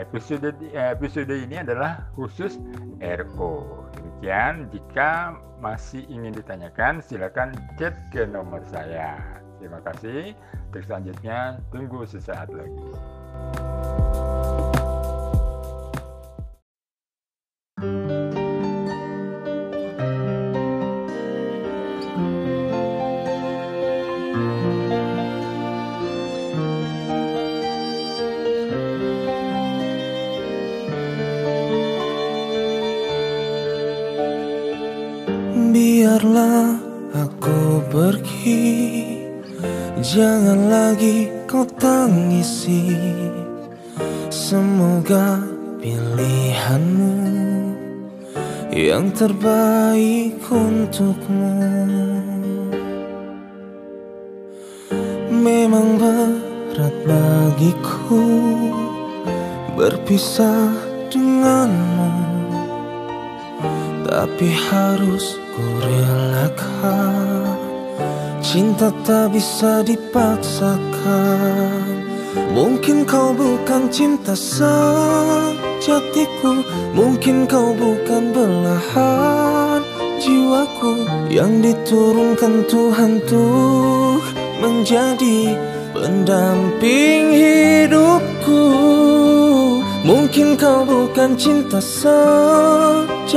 [0.00, 2.56] episode episode ini adalah khusus
[3.04, 3.84] RO.
[3.92, 9.20] Demikian, jika masih ingin ditanyakan, silakan chat ke nomor saya.
[9.60, 10.32] Terima kasih.
[10.72, 12.88] Untuk selanjutnya, tunggu sesaat lagi.
[49.22, 51.54] Terbaik untukmu.
[55.30, 58.18] Memang berat bagiku
[59.78, 60.74] Berpisah
[61.06, 62.10] denganmu.
[64.10, 67.46] Tapi harus ku relakan.
[68.42, 71.70] Cinta tak bisa dipaksakan.
[72.58, 74.72] Mungkin kau bukan cinta sejatiku
[76.92, 79.78] Mungkin kau bukan belahan
[80.18, 84.18] jiwaku Yang diturunkan Tuhan tuh
[84.58, 85.54] menjadi
[85.94, 88.62] pendamping hidupku.
[90.02, 93.30] Mungkin kau bukan cinta sejatiku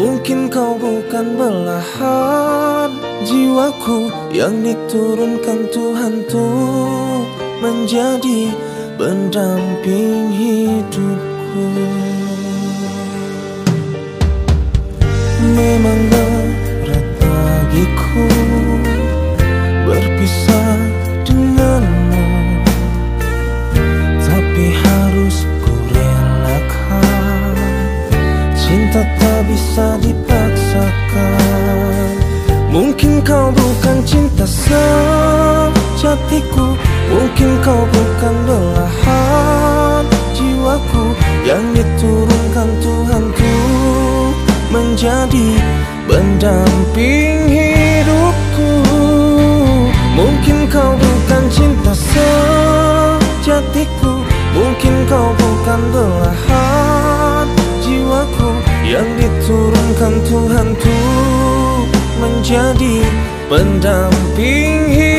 [0.00, 2.88] Mungkin kau bukan belahan
[3.28, 7.28] jiwaku Yang diturunkan Tuhan tuh
[7.60, 8.48] menjadi
[8.96, 11.29] pendamping hidupku
[15.40, 18.22] Memang berat bagiku
[19.82, 20.78] berpisah
[21.26, 22.22] denganmu
[24.22, 27.58] Tapi harus ku relakan
[28.54, 31.34] Cinta tak bisa dipaksakan.
[32.70, 35.18] Mungkin kau bukan cinta sejatiku
[37.10, 40.09] Mungkin kau bukan belahan
[40.70, 41.04] jiwaku
[41.42, 44.30] Yang diturunkan Tuhan tuh
[44.70, 45.48] menjadi
[46.06, 48.70] pendamping hidupku.
[50.14, 51.90] Mungkin kau bukan cinta
[53.34, 54.12] sejatiku
[54.54, 57.46] Mungkin kau bukan belahan
[57.82, 58.50] jiwaku
[58.84, 61.88] Yang diturunkan Tuhan tuh
[62.20, 63.00] menjadi
[63.48, 65.09] pendamping hidupku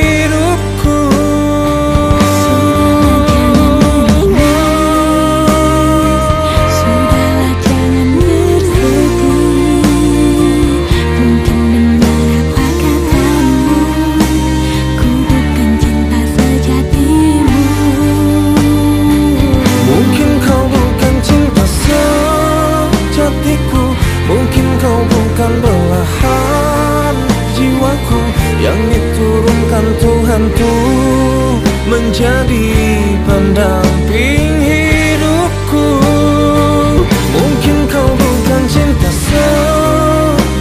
[30.32, 31.60] diturunkan Tuhan tuh
[31.92, 32.68] menjadi
[33.28, 35.88] pendamping hidupku.
[37.36, 39.12] Mungkin kau bukan cinta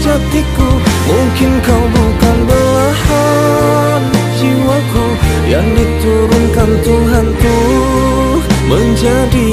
[0.02, 0.66] sejatiku.
[1.06, 4.02] Mungkin kau bukan belahan
[4.42, 5.06] jiwaku.
[5.46, 9.50] Yang diturunkan Tuhan tuh menjadi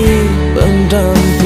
[0.58, 1.37] pendamping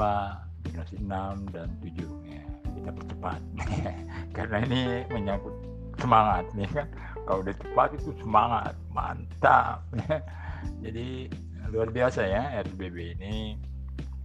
[0.00, 1.92] generasi 5, generasi 6, dan 7.
[2.32, 3.40] Ya, kita percepat.
[4.36, 4.80] Karena ini
[5.12, 5.56] menyangkut
[6.00, 6.88] semangat nih kan.
[7.28, 9.84] Kalau udah cepat itu semangat, mantap.
[10.84, 11.28] Jadi
[11.70, 13.54] luar biasa ya RBB ini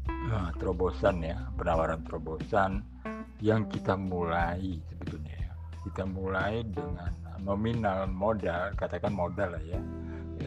[0.07, 2.81] eh, terobosan ya, penawaran terobosan
[3.43, 5.51] yang kita mulai sebetulnya ya.
[5.83, 7.11] kita mulai dengan
[7.43, 9.77] nominal modal katakan modal lah ya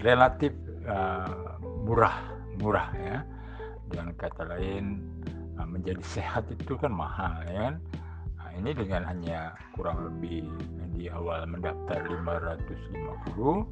[0.00, 0.56] relatif
[0.88, 2.16] uh, murah
[2.58, 3.22] murah ya
[3.88, 5.00] dengan kata lain
[5.58, 7.74] uh, menjadi sehat itu kan mahal ya kan?
[8.38, 10.46] Nah, ini dengan hanya kurang lebih
[10.94, 13.66] di awal mendaftar 550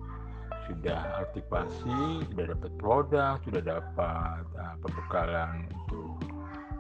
[0.67, 6.19] sudah aktivasi sudah dapat produk sudah dapat uh, pembekalan untuk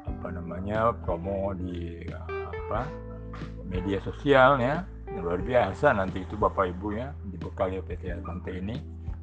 [0.06, 2.90] apa namanya promo di uh, apa
[3.66, 4.82] media sosial ya.
[5.16, 8.76] Luar biasa nanti itu bapak ibu ya dibekali PT Tante ini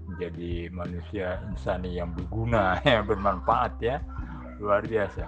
[0.10, 4.02] menjadi manusia insani yang berguna yang bermanfaat ya
[4.64, 5.28] luar biasa.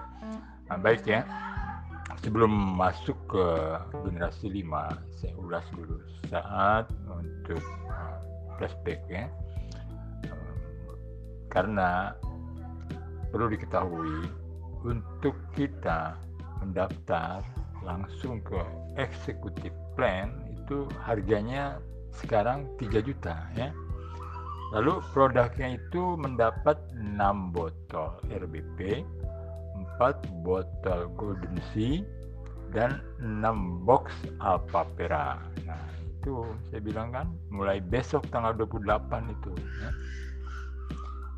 [0.72, 1.28] Nah, baik ya.
[2.24, 3.46] Sebelum masuk ke
[4.08, 6.00] generasi 5 saya ulas dulu
[6.32, 7.62] saat untuk
[7.92, 8.18] uh,
[8.58, 9.28] flashback ya.
[10.32, 10.96] Um,
[11.52, 12.16] karena
[13.30, 14.32] perlu diketahui
[14.88, 16.18] untuk kita
[16.64, 17.46] mendaftar
[17.86, 18.58] langsung ke
[18.98, 21.78] executive plan itu harganya
[22.10, 23.70] sekarang 3 juta ya.
[24.74, 29.06] Lalu produknya itu mendapat 6 botol RBP,
[29.98, 32.04] 4 botol Golden Sea
[32.76, 34.12] dan 6 box
[34.44, 35.40] Alpapera.
[35.64, 35.84] Nah,
[36.20, 39.90] itu saya bilang kan mulai besok tanggal 28 itu ya.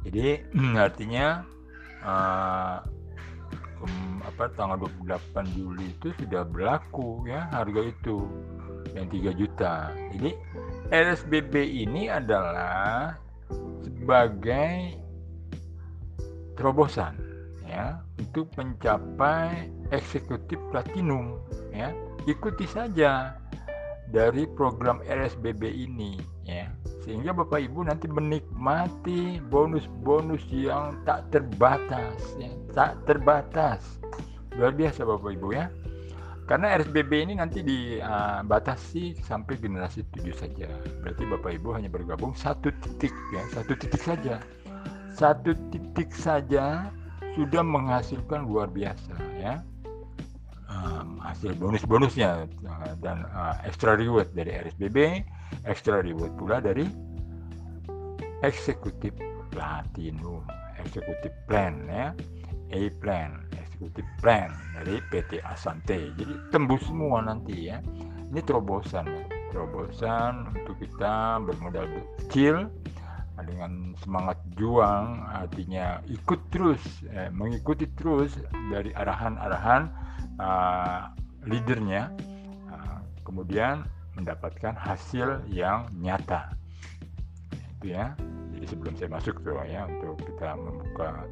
[0.07, 0.27] Jadi
[0.87, 1.43] artinya
[2.01, 2.79] uh,
[3.83, 8.25] um, apa tanggal 28 Juli itu sudah berlaku ya harga itu
[8.95, 9.91] yang 3 juta.
[10.15, 10.31] Jadi
[10.87, 11.53] RSBB
[11.83, 13.19] ini adalah
[13.83, 14.95] sebagai
[16.55, 17.26] terobosan
[17.67, 21.37] ya untuk mencapai eksekutif platinum
[21.75, 21.91] ya.
[22.27, 23.35] Ikuti saja
[24.11, 26.71] dari program RSBB ini ya.
[27.07, 33.79] Sehingga Bapak Ibu nanti menikmati bonus-bonus yang tak terbatas ya, tak terbatas.
[34.57, 35.69] Luar biasa bapak ibu ya.
[36.49, 40.67] Karena RSBB ini nanti dibatasi sampai generasi 7 saja.
[41.03, 43.43] Berarti bapak ibu hanya bergabung satu titik ya.
[43.53, 44.41] Satu titik saja.
[45.13, 46.89] Satu titik saja
[47.37, 49.61] sudah menghasilkan luar biasa ya.
[50.67, 55.23] Um, hasil bonus-bonusnya uh, dan uh, extra reward dari RSBB
[55.63, 56.83] extra reward pula dari
[58.43, 59.15] eksekutif
[59.53, 60.41] platinum
[60.81, 62.11] eksekutif plan ya.
[62.75, 66.11] A plan eksekutif plan dari PT Asante.
[66.17, 67.77] Jadi tembus semua nanti ya.
[68.33, 69.23] Ini terobosan ya.
[69.47, 71.87] terobosan untuk kita bermodal
[72.19, 72.67] kecil
[73.45, 76.81] dengan semangat juang artinya ikut terus
[77.13, 78.33] eh, mengikuti terus
[78.73, 79.83] dari arahan-arahan
[80.41, 81.13] uh,
[81.45, 82.09] leadernya
[82.73, 83.85] uh, kemudian
[84.17, 86.57] mendapatkan hasil yang nyata.
[87.77, 88.17] Itu ya.
[88.57, 91.29] Jadi sebelum saya masuk tuh ya untuk kita membuka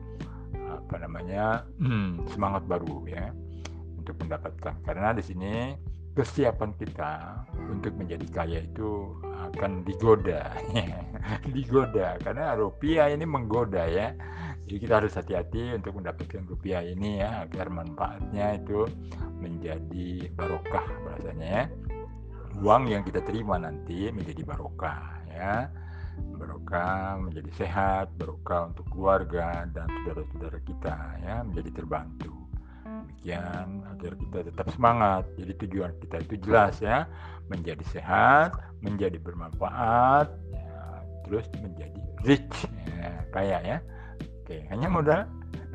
[0.66, 1.66] apa namanya
[2.34, 3.34] semangat baru ya
[3.98, 4.78] untuk mendapatkan.
[4.86, 5.74] Karena di sini
[6.16, 9.20] kesiapan kita untuk menjadi kaya itu
[9.52, 10.56] akan digoda.
[11.56, 14.16] Digoda karena rupiah ini menggoda ya.
[14.66, 18.90] Jadi kita harus hati-hati untuk mendapatkan rupiah ini ya agar manfaatnya itu
[19.38, 21.64] menjadi barokah bahasanya ya.
[22.64, 25.68] Uang yang kita terima nanti menjadi barokah ya.
[26.40, 32.35] Barokah menjadi sehat barokah untuk keluarga dan saudara-saudara kita ya menjadi terbantu
[33.26, 35.24] demikian agar kita tetap semangat.
[35.42, 37.10] Jadi tujuan kita itu jelas ya
[37.50, 40.78] menjadi sehat menjadi bermanfaat ya,
[41.26, 42.58] terus menjadi rich.
[43.02, 43.78] Ya, kaya ya.
[44.46, 45.26] Oke hanya modal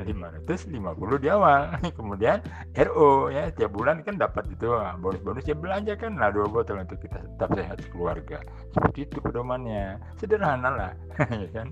[0.04, 1.76] 550 di awal.
[1.98, 2.40] Kemudian
[2.76, 6.16] RO ya tiap bulan kan dapat itu ah, bonus-bonus ya belanja kan.
[6.16, 8.40] Lah dua botol untuk kita tetap sehat keluarga.
[8.72, 10.00] Seperti itu pedomannya.
[10.16, 10.92] Sederhana lah
[11.44, 11.68] ya kan?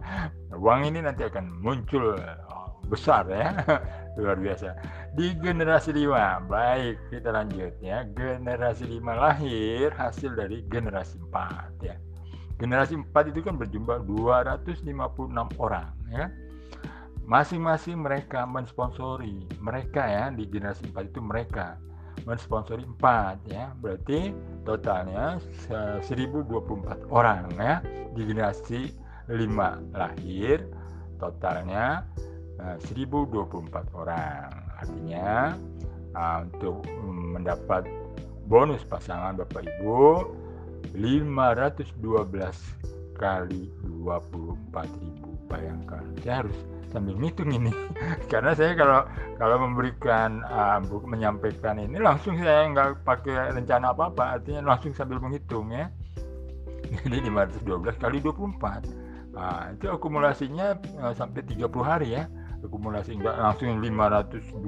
[0.62, 2.16] Uang ini nanti akan muncul
[2.48, 3.56] oh, besar ya.
[4.20, 4.76] Luar biasa.
[5.16, 6.40] Di generasi lima.
[6.44, 8.04] Baik kita lanjut ya.
[8.12, 11.96] Generasi lima lahir hasil dari generasi empat ya.
[12.60, 14.94] Generasi empat itu kan berjumlah 256
[15.58, 16.30] orang ya
[17.32, 19.48] masing-masing mereka mensponsori.
[19.56, 21.80] Mereka ya di generasi 4 itu mereka
[22.28, 23.72] mensponsori 4 ya.
[23.80, 24.36] Berarti
[24.68, 25.40] totalnya
[26.04, 27.80] 1024 orang ya
[28.12, 28.92] di generasi
[29.32, 30.68] 5 lahir
[31.16, 32.04] totalnya
[32.60, 34.52] 1024 eh, orang.
[34.76, 35.56] Artinya
[36.12, 36.84] uh, untuk
[37.32, 37.88] mendapat
[38.50, 40.26] bonus pasangan Bapak Ibu
[40.98, 41.96] 512
[43.16, 43.70] kali
[44.02, 46.58] 24.000 bayangkan saya harus
[46.92, 47.72] sambil ngitung ini.
[48.32, 49.08] Karena saya kalau
[49.40, 50.78] kalau memberikan uh,
[51.08, 55.88] menyampaikan ini langsung saya nggak pakai rencana apa apa artinya langsung sambil menghitung ya.
[57.02, 62.28] Jadi 512 kali 24 nah, itu akumulasinya uh, sampai 30 hari ya.
[62.62, 64.62] Akumulasi nggak langsung 512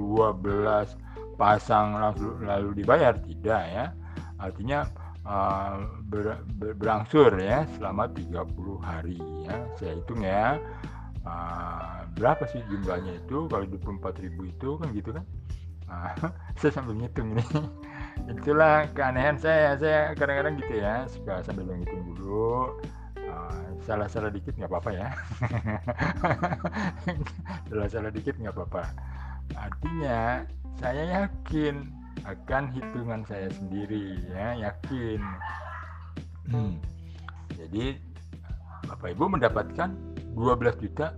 [1.37, 3.13] pasang langsung lalu dibayar.
[3.15, 3.93] Tidak ya.
[4.41, 4.89] Artinya
[5.23, 8.41] uh, ber, ber, berangsur ya selama 30
[8.81, 9.55] hari ya.
[9.77, 10.57] Saya hitung ya.
[11.25, 13.45] Uh, berapa sih jumlahnya itu?
[13.51, 15.25] Kalau 24 ribu itu kan gitu kan?
[15.85, 16.15] Nah,
[16.59, 17.45] saya sambil ngitung ini.
[18.31, 19.77] Itulah keanehan saya.
[19.77, 22.73] Saya kadang-kadang gitu ya suka sambil menghitung dulu.
[23.85, 25.07] Salah-salah uh, dikit nggak apa-apa ya.
[27.69, 28.83] Salah-salah dikit nggak apa-apa.
[29.53, 30.41] Artinya
[30.81, 31.85] saya yakin
[32.25, 35.21] akan hitungan saya sendiri ya yakin.
[36.45, 36.77] Hmm.
[37.57, 37.97] jadi
[38.85, 39.89] Bapak Ibu mendapatkan
[40.37, 41.17] 12 juta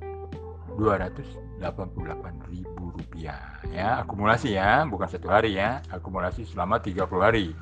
[0.78, 3.58] 288 ribu rupiah.
[3.74, 5.82] Ya akumulasi ya bukan satu hari ya.
[5.90, 7.58] Akumulasi selama 30 hari.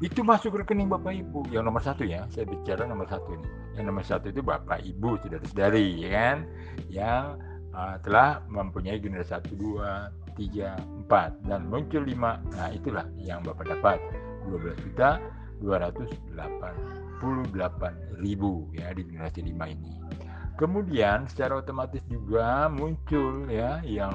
[0.00, 1.44] Itu masuk rekening bapak ibu.
[1.52, 3.48] Yang nomor satu ya saya bicara nomor satu ini.
[3.76, 6.38] Yang nomor satu itu bapak ibu tidak saudari ya kan?
[6.88, 7.24] Yang
[7.76, 12.40] uh, telah mempunyai generasi satu dua tiga empat dan muncul lima.
[12.56, 14.00] Nah itulah yang bapak dapat.
[14.46, 15.18] 12 juta
[15.58, 20.05] 288 ribu ya di generasi lima ini
[20.56, 24.12] Kemudian secara otomatis juga muncul ya yang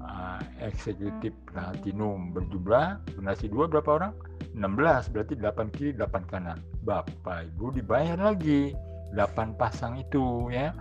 [0.00, 4.12] uh, eksekutif platinum berjumlah donasi dua berapa orang?
[4.52, 6.60] 16 berarti 8 kiri 8 kanan.
[6.84, 8.72] Bapak Ibu dibayar lagi
[9.16, 10.72] 8 pasang itu ya.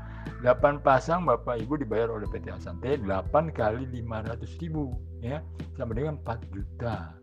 [0.41, 5.41] 8 pasang Bapak Ibu dibayar oleh PT Asante 8 kali 500 ribu ya
[5.77, 7.13] sama dengan 4 juta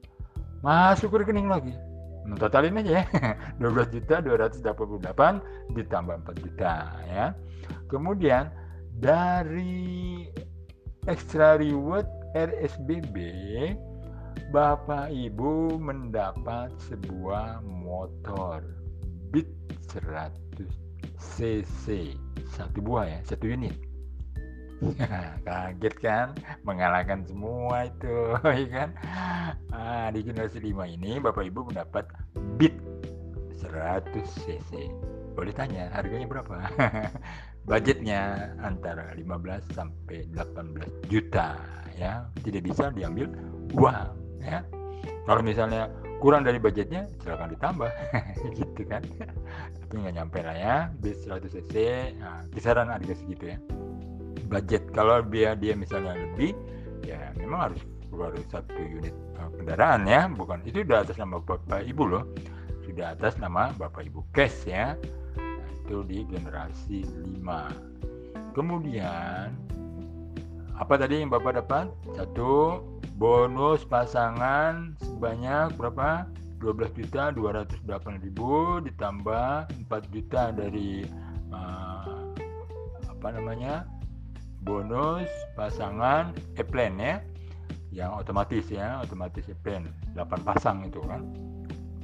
[0.63, 1.75] masuk ke rekening lagi
[2.37, 3.05] totalin aja ya.
[3.63, 6.75] 12 juta 288 ditambah 4 juta
[7.09, 7.27] ya.
[7.89, 8.53] Kemudian
[8.99, 10.27] dari
[11.09, 12.05] extra reward
[12.37, 13.17] RSBB
[14.53, 18.65] Bapak Ibu mendapat sebuah motor
[19.33, 19.49] Beat
[19.93, 20.49] 100
[21.19, 22.15] cc
[22.49, 23.88] satu buah ya satu unit
[25.47, 26.27] kaget kan?
[26.63, 28.17] Mengalahkan semua itu
[28.63, 28.89] ya kan?
[29.75, 32.07] Ah, di generasi 5 ini bapak ibu mendapat
[32.57, 32.75] bit
[33.59, 34.07] 100
[34.47, 34.91] cc.
[35.35, 36.57] Boleh tanya harganya berapa?
[37.69, 41.59] Budgetnya antara 15 sampai 18 juta
[41.99, 42.25] ya.
[42.41, 43.29] Tidak bisa diambil
[43.77, 44.09] uang
[44.41, 44.65] ya.
[45.29, 47.91] Kalau misalnya kurang dari budgetnya silakan ditambah
[48.57, 49.05] gitu kan?
[49.85, 51.75] Tapi nggak nyampe lah ya bis 100 cc
[52.19, 53.59] nah, kisaran harga segitu ya
[54.49, 54.83] budget.
[54.97, 56.57] Kalau dia dia misalnya lebih
[57.05, 60.27] ya memang harus keluar satu unit uh, kendaraan ya.
[60.33, 62.25] Bukan itu sudah atas nama bapak ibu loh.
[62.89, 64.97] Sudah atas nama bapak ibu cash ya.
[65.37, 69.55] Nah, itu di generasi 5 kemudian
[70.79, 71.87] apa tadi yang bapak dapat?
[72.15, 72.83] Satu
[73.19, 76.27] bonus pasangan sebanyak berapa?
[76.59, 77.87] 12 juta 208
[78.27, 81.07] ribu ditambah 4 juta dari
[81.55, 82.35] uh,
[83.07, 83.87] apa namanya
[84.63, 87.17] bonus pasangan e-plan ya.
[87.89, 91.25] Yang otomatis ya otomatis e-plan 8 pasang itu kan.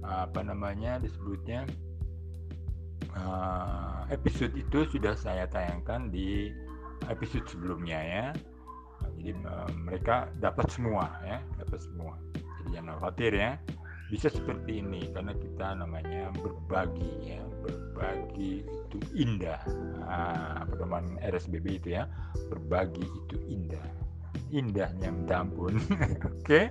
[0.04, 1.64] apa namanya disebutnya
[3.16, 6.52] uh, episode itu sudah saya tayangkan di
[7.08, 8.26] episode sebelumnya ya
[9.24, 12.20] jadi uh, mereka dapat semua ya dapat semua.
[12.36, 13.56] Jadi jangan khawatir ya
[14.12, 19.64] bisa seperti ini karena kita namanya berbagi ya berbagi itu indah.
[20.04, 22.04] Nah, pedoman RSBB itu ya
[22.52, 23.88] berbagi itu indah.
[24.52, 25.80] Indahnya minta ampun.
[26.30, 26.68] Oke?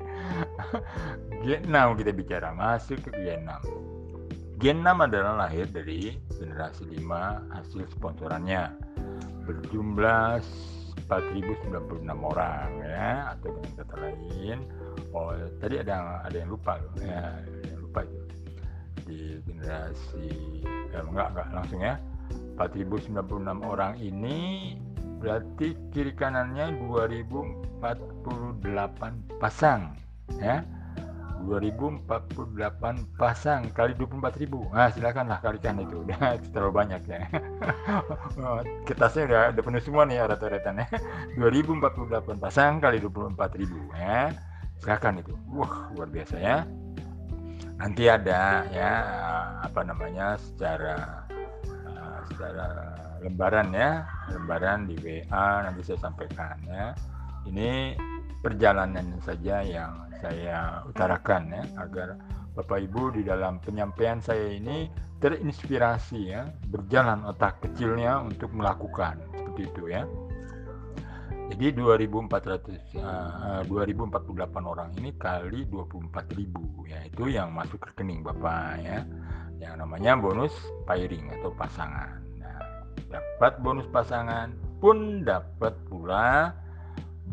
[1.43, 3.49] G6 kita bicara masuk ke G6
[4.63, 7.03] G6 adalah lahir dari generasi 5
[7.51, 8.71] hasil sponsorannya.
[9.43, 10.39] Berjumlah
[11.21, 14.59] 4096 orang ya atau dengan kata lain.
[15.13, 17.37] Oh tadi ada ada yang lupa loh ya
[17.69, 18.21] yang lupa itu.
[19.03, 20.29] Di generasi
[20.65, 22.01] eh, enggak enggak langsung ya.
[22.57, 23.21] 4096
[23.61, 24.73] orang ini
[25.21, 27.83] berarti kiri kanannya 2048
[29.39, 29.95] pasang
[30.41, 30.65] ya
[31.45, 36.01] 2048 pasang kali 24.000 nah silakanlah kalikan itu.
[36.07, 37.23] Udah terlalu banyak ya.
[38.89, 40.87] Kertasnya udah, udah penuh semua nih rata-ratanya
[41.41, 44.33] 2048 pasang kali 24.000 ya.
[44.83, 45.35] Silakan itu.
[45.55, 46.57] Wah luar biasa ya.
[47.79, 48.93] Nanti ada ya
[49.67, 51.27] apa namanya secara
[51.91, 52.67] uh, secara
[53.23, 54.07] lembaran ya.
[54.31, 56.95] Lembaran di WA nanti saya sampaikan ya.
[57.43, 57.99] Ini
[58.43, 62.15] perjalanan saja yang saya utarakan ya agar
[62.55, 64.87] Bapak Ibu di dalam penyampaian saya ini
[65.19, 70.03] terinspirasi ya berjalan otak kecilnya untuk melakukan seperti itu ya.
[71.53, 79.05] Jadi 2400 uh, 2048 orang ini kali 24.000 ya itu yang masuk rekening Bapak ya.
[79.61, 80.55] Yang namanya bonus
[80.87, 82.23] pairing atau pasangan.
[83.13, 86.57] Dapat bonus pasangan pun dapat pula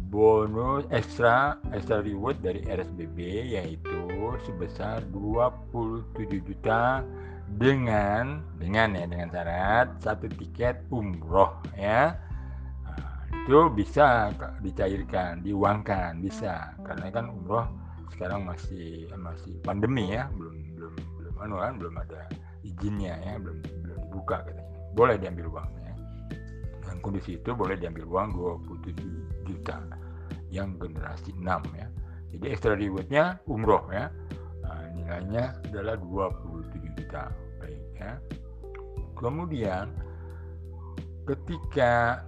[0.09, 3.17] bonus ekstra ekstra reward dari RSBB
[3.53, 4.01] yaitu
[4.45, 7.03] sebesar 27 juta
[7.57, 12.13] dengan dengan ya dengan syarat satu tiket umroh ya.
[12.85, 14.29] Nah, itu bisa
[14.61, 16.77] dicairkan diuangkan bisa.
[16.85, 17.65] Karena kan umroh
[18.13, 20.29] sekarang masih masih pandemi ya.
[20.37, 22.21] Belum belum belum anu kan belum ada
[22.61, 23.41] izinnya ya.
[23.41, 24.69] Belum belum dibuka katanya.
[24.93, 25.88] Boleh diambil uangnya
[26.99, 28.29] kondisi itu boleh diambil uang
[28.67, 29.79] 27 juta.
[30.49, 31.45] Yang generasi 6
[31.77, 31.87] ya.
[32.29, 34.09] Jadi extra rewardnya umroh ya.
[34.65, 37.33] Nah, nilainya adalah 27 juta.
[37.61, 38.13] Baik ya.
[39.17, 39.91] Kemudian
[41.27, 42.23] ketika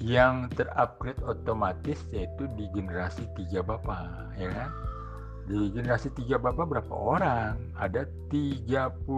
[0.00, 4.70] yang terupgrade otomatis yaitu di generasi tiga bapak ya kan?
[5.46, 7.56] Di generasi tiga bapak berapa orang?
[7.80, 9.08] Ada 32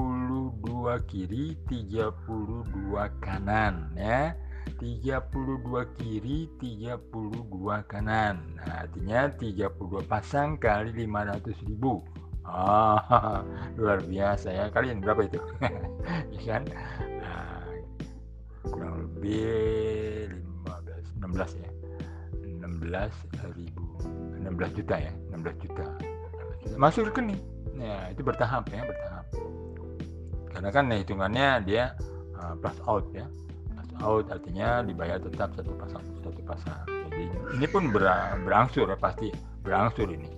[1.11, 2.15] kiri 32
[3.19, 4.37] kanan ya
[4.77, 7.01] 32 kiri 32
[7.89, 8.37] kanan.
[8.61, 12.05] Nah, artinya 32 pasang kali 500 ribu.
[12.49, 13.01] Oh,
[13.81, 14.65] luar biasa ya.
[14.73, 15.41] Kalian berapa itu?
[16.33, 16.63] Ya kan?
[17.21, 17.65] Nah,
[18.65, 20.33] kurang lebih
[21.21, 21.71] 16 ya.
[22.65, 23.85] 16 ribu.
[24.41, 25.85] 16 juta ya 16 juta.
[26.81, 27.41] Masuk rekening.
[27.77, 29.27] Ya itu bertahap ya bertahap.
[30.49, 31.85] Karena kan hitungannya dia
[32.39, 33.29] uh, plus out ya
[34.05, 37.25] out artinya dibayar tetap satu pasang satu pasang jadi
[37.59, 38.05] ini pun ber,
[38.47, 39.33] berangsur ya pasti
[39.63, 40.29] berangsur ini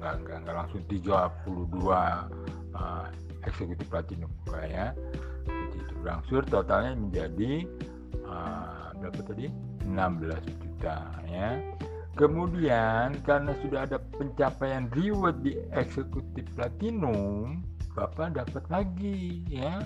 [0.00, 1.08] nggak nggak, nggak langsung 32
[1.86, 3.06] uh,
[3.46, 4.30] eksekutif platinum
[4.66, 4.94] ya
[5.46, 7.66] jadi itu berangsur totalnya menjadi
[8.26, 9.50] uh, berapa tadi
[9.82, 11.58] 16 juta ya.
[12.12, 17.64] Kemudian karena sudah ada pencapaian reward di eksekutif platinum,
[17.96, 19.80] Bapak dapat lagi ya.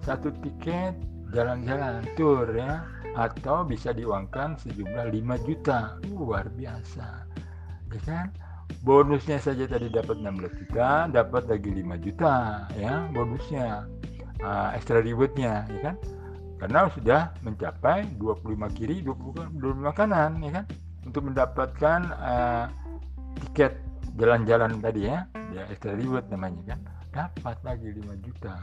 [0.00, 0.96] Satu tiket
[1.32, 2.84] jalan-jalan tour ya
[3.18, 5.98] atau bisa diuangkan sejumlah 5 juta.
[6.12, 7.26] Luar biasa.
[7.90, 8.28] Ya kan?
[8.84, 12.34] Bonusnya saja tadi dapat 16 juta, dapat lagi 5 juta
[12.76, 13.88] ya bonusnya.
[14.38, 15.96] Uh, extra rewardnya ya kan
[16.58, 19.58] karena sudah mencapai 25 kiri 25
[19.94, 20.64] kanan ya kan
[21.06, 22.66] untuk mendapatkan uh,
[23.46, 23.78] tiket
[24.18, 26.80] jalan-jalan tadi ya ya extra reward namanya kan
[27.14, 28.54] dapat lagi 5 juta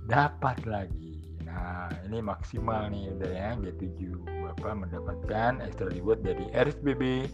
[0.05, 1.08] dapat lagi
[1.49, 7.25] nah ini maksimal nih udah ya G7 bapak mendapatkan extra reward dari RSBB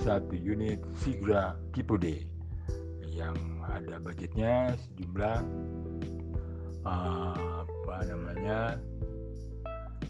[0.00, 2.24] satu unit Sigra tipe D
[3.10, 3.36] yang
[3.68, 5.38] ada budgetnya sejumlah
[6.88, 8.80] uh, apa namanya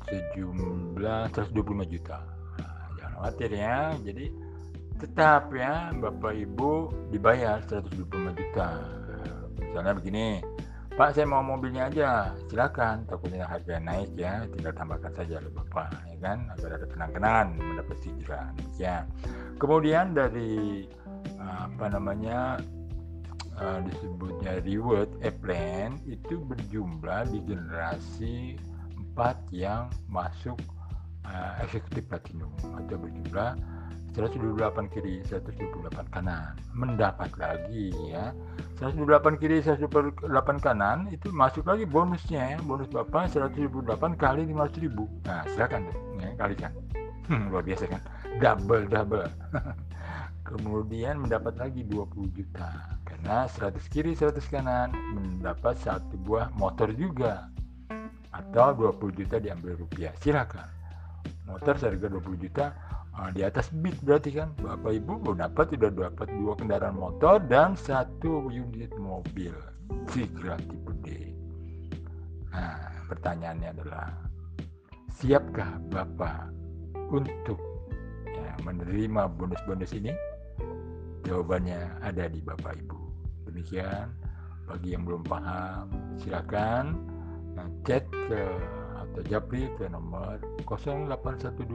[0.06, 2.18] sejumlah 125 juta.
[2.58, 4.26] Nah, jangan khawatir ya jadi
[5.00, 6.72] tetap ya Bapak Ibu
[7.10, 8.68] dibayar 125 juta.
[9.60, 10.42] Misalnya begini
[11.00, 12.36] Pak saya mau mobilnya aja.
[12.52, 14.44] Silakan takutnya harga naik ya.
[14.52, 16.44] Tinggal tambahkan saja oleh Bapak ya kan?
[16.52, 19.08] Agar ada kenang-kenangan mendapat hijrah ya.
[19.56, 20.84] Kemudian dari
[21.40, 22.60] apa namanya
[23.56, 28.60] uh, disebutnya reward a plan itu berjumlah di generasi
[29.16, 30.60] 4 yang masuk
[31.24, 32.52] uh, eksekutif platinum.
[32.76, 33.56] Atau berjumlah
[34.14, 36.58] 128 kiri 128 kanan.
[36.74, 38.34] Mendapat lagi ya.
[38.82, 40.26] 128 kiri 128
[40.58, 45.04] kanan itu masuk lagi bonusnya ya bonus bapak 128 kali 500 ribu.
[45.28, 46.72] Nah silakan tuh ya, kalikan.
[47.30, 48.02] Hmm, luar biasa kan?
[48.40, 49.28] Double double
[50.50, 52.98] kemudian mendapat lagi 20 juta.
[53.06, 57.46] Karena 100 kiri 100 kanan mendapat satu buah motor juga.
[58.34, 60.10] Atau 20 juta diambil rupiah.
[60.18, 60.66] Silakan.
[61.46, 62.66] Motor seharga 20 juta
[63.16, 64.52] uh, di atas bit berarti kan?
[64.60, 69.54] Bapak ibu mau dapat sudah dapat dua kendaraan motor dan satu unit mobil.
[70.10, 71.30] Sigra tipe D
[72.50, 74.10] nah pertanyaannya adalah
[75.14, 76.50] siapkah bapak
[77.10, 77.58] untuk
[78.26, 80.14] ya, menerima bonus-bonus ini?
[81.26, 82.98] Jawabannya ada di Bapak Ibu.
[83.50, 84.10] Demikian
[84.66, 85.90] bagi yang belum paham
[86.22, 86.94] silakan
[87.58, 88.42] nah, chat ke
[89.10, 91.66] atau japri ke nomor 0812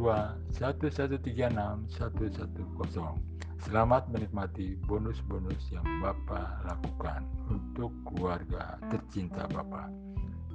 [0.55, 3.35] 1136 110.
[3.65, 9.91] Selamat menikmati bonus-bonus yang Bapak lakukan untuk keluarga tercinta Bapak.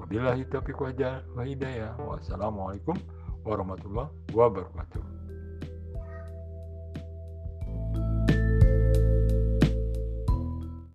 [0.01, 2.01] Wabillahi taufiq wa hidayah.
[2.01, 2.97] Wassalamualaikum
[3.45, 5.20] warahmatullahi wabarakatuh.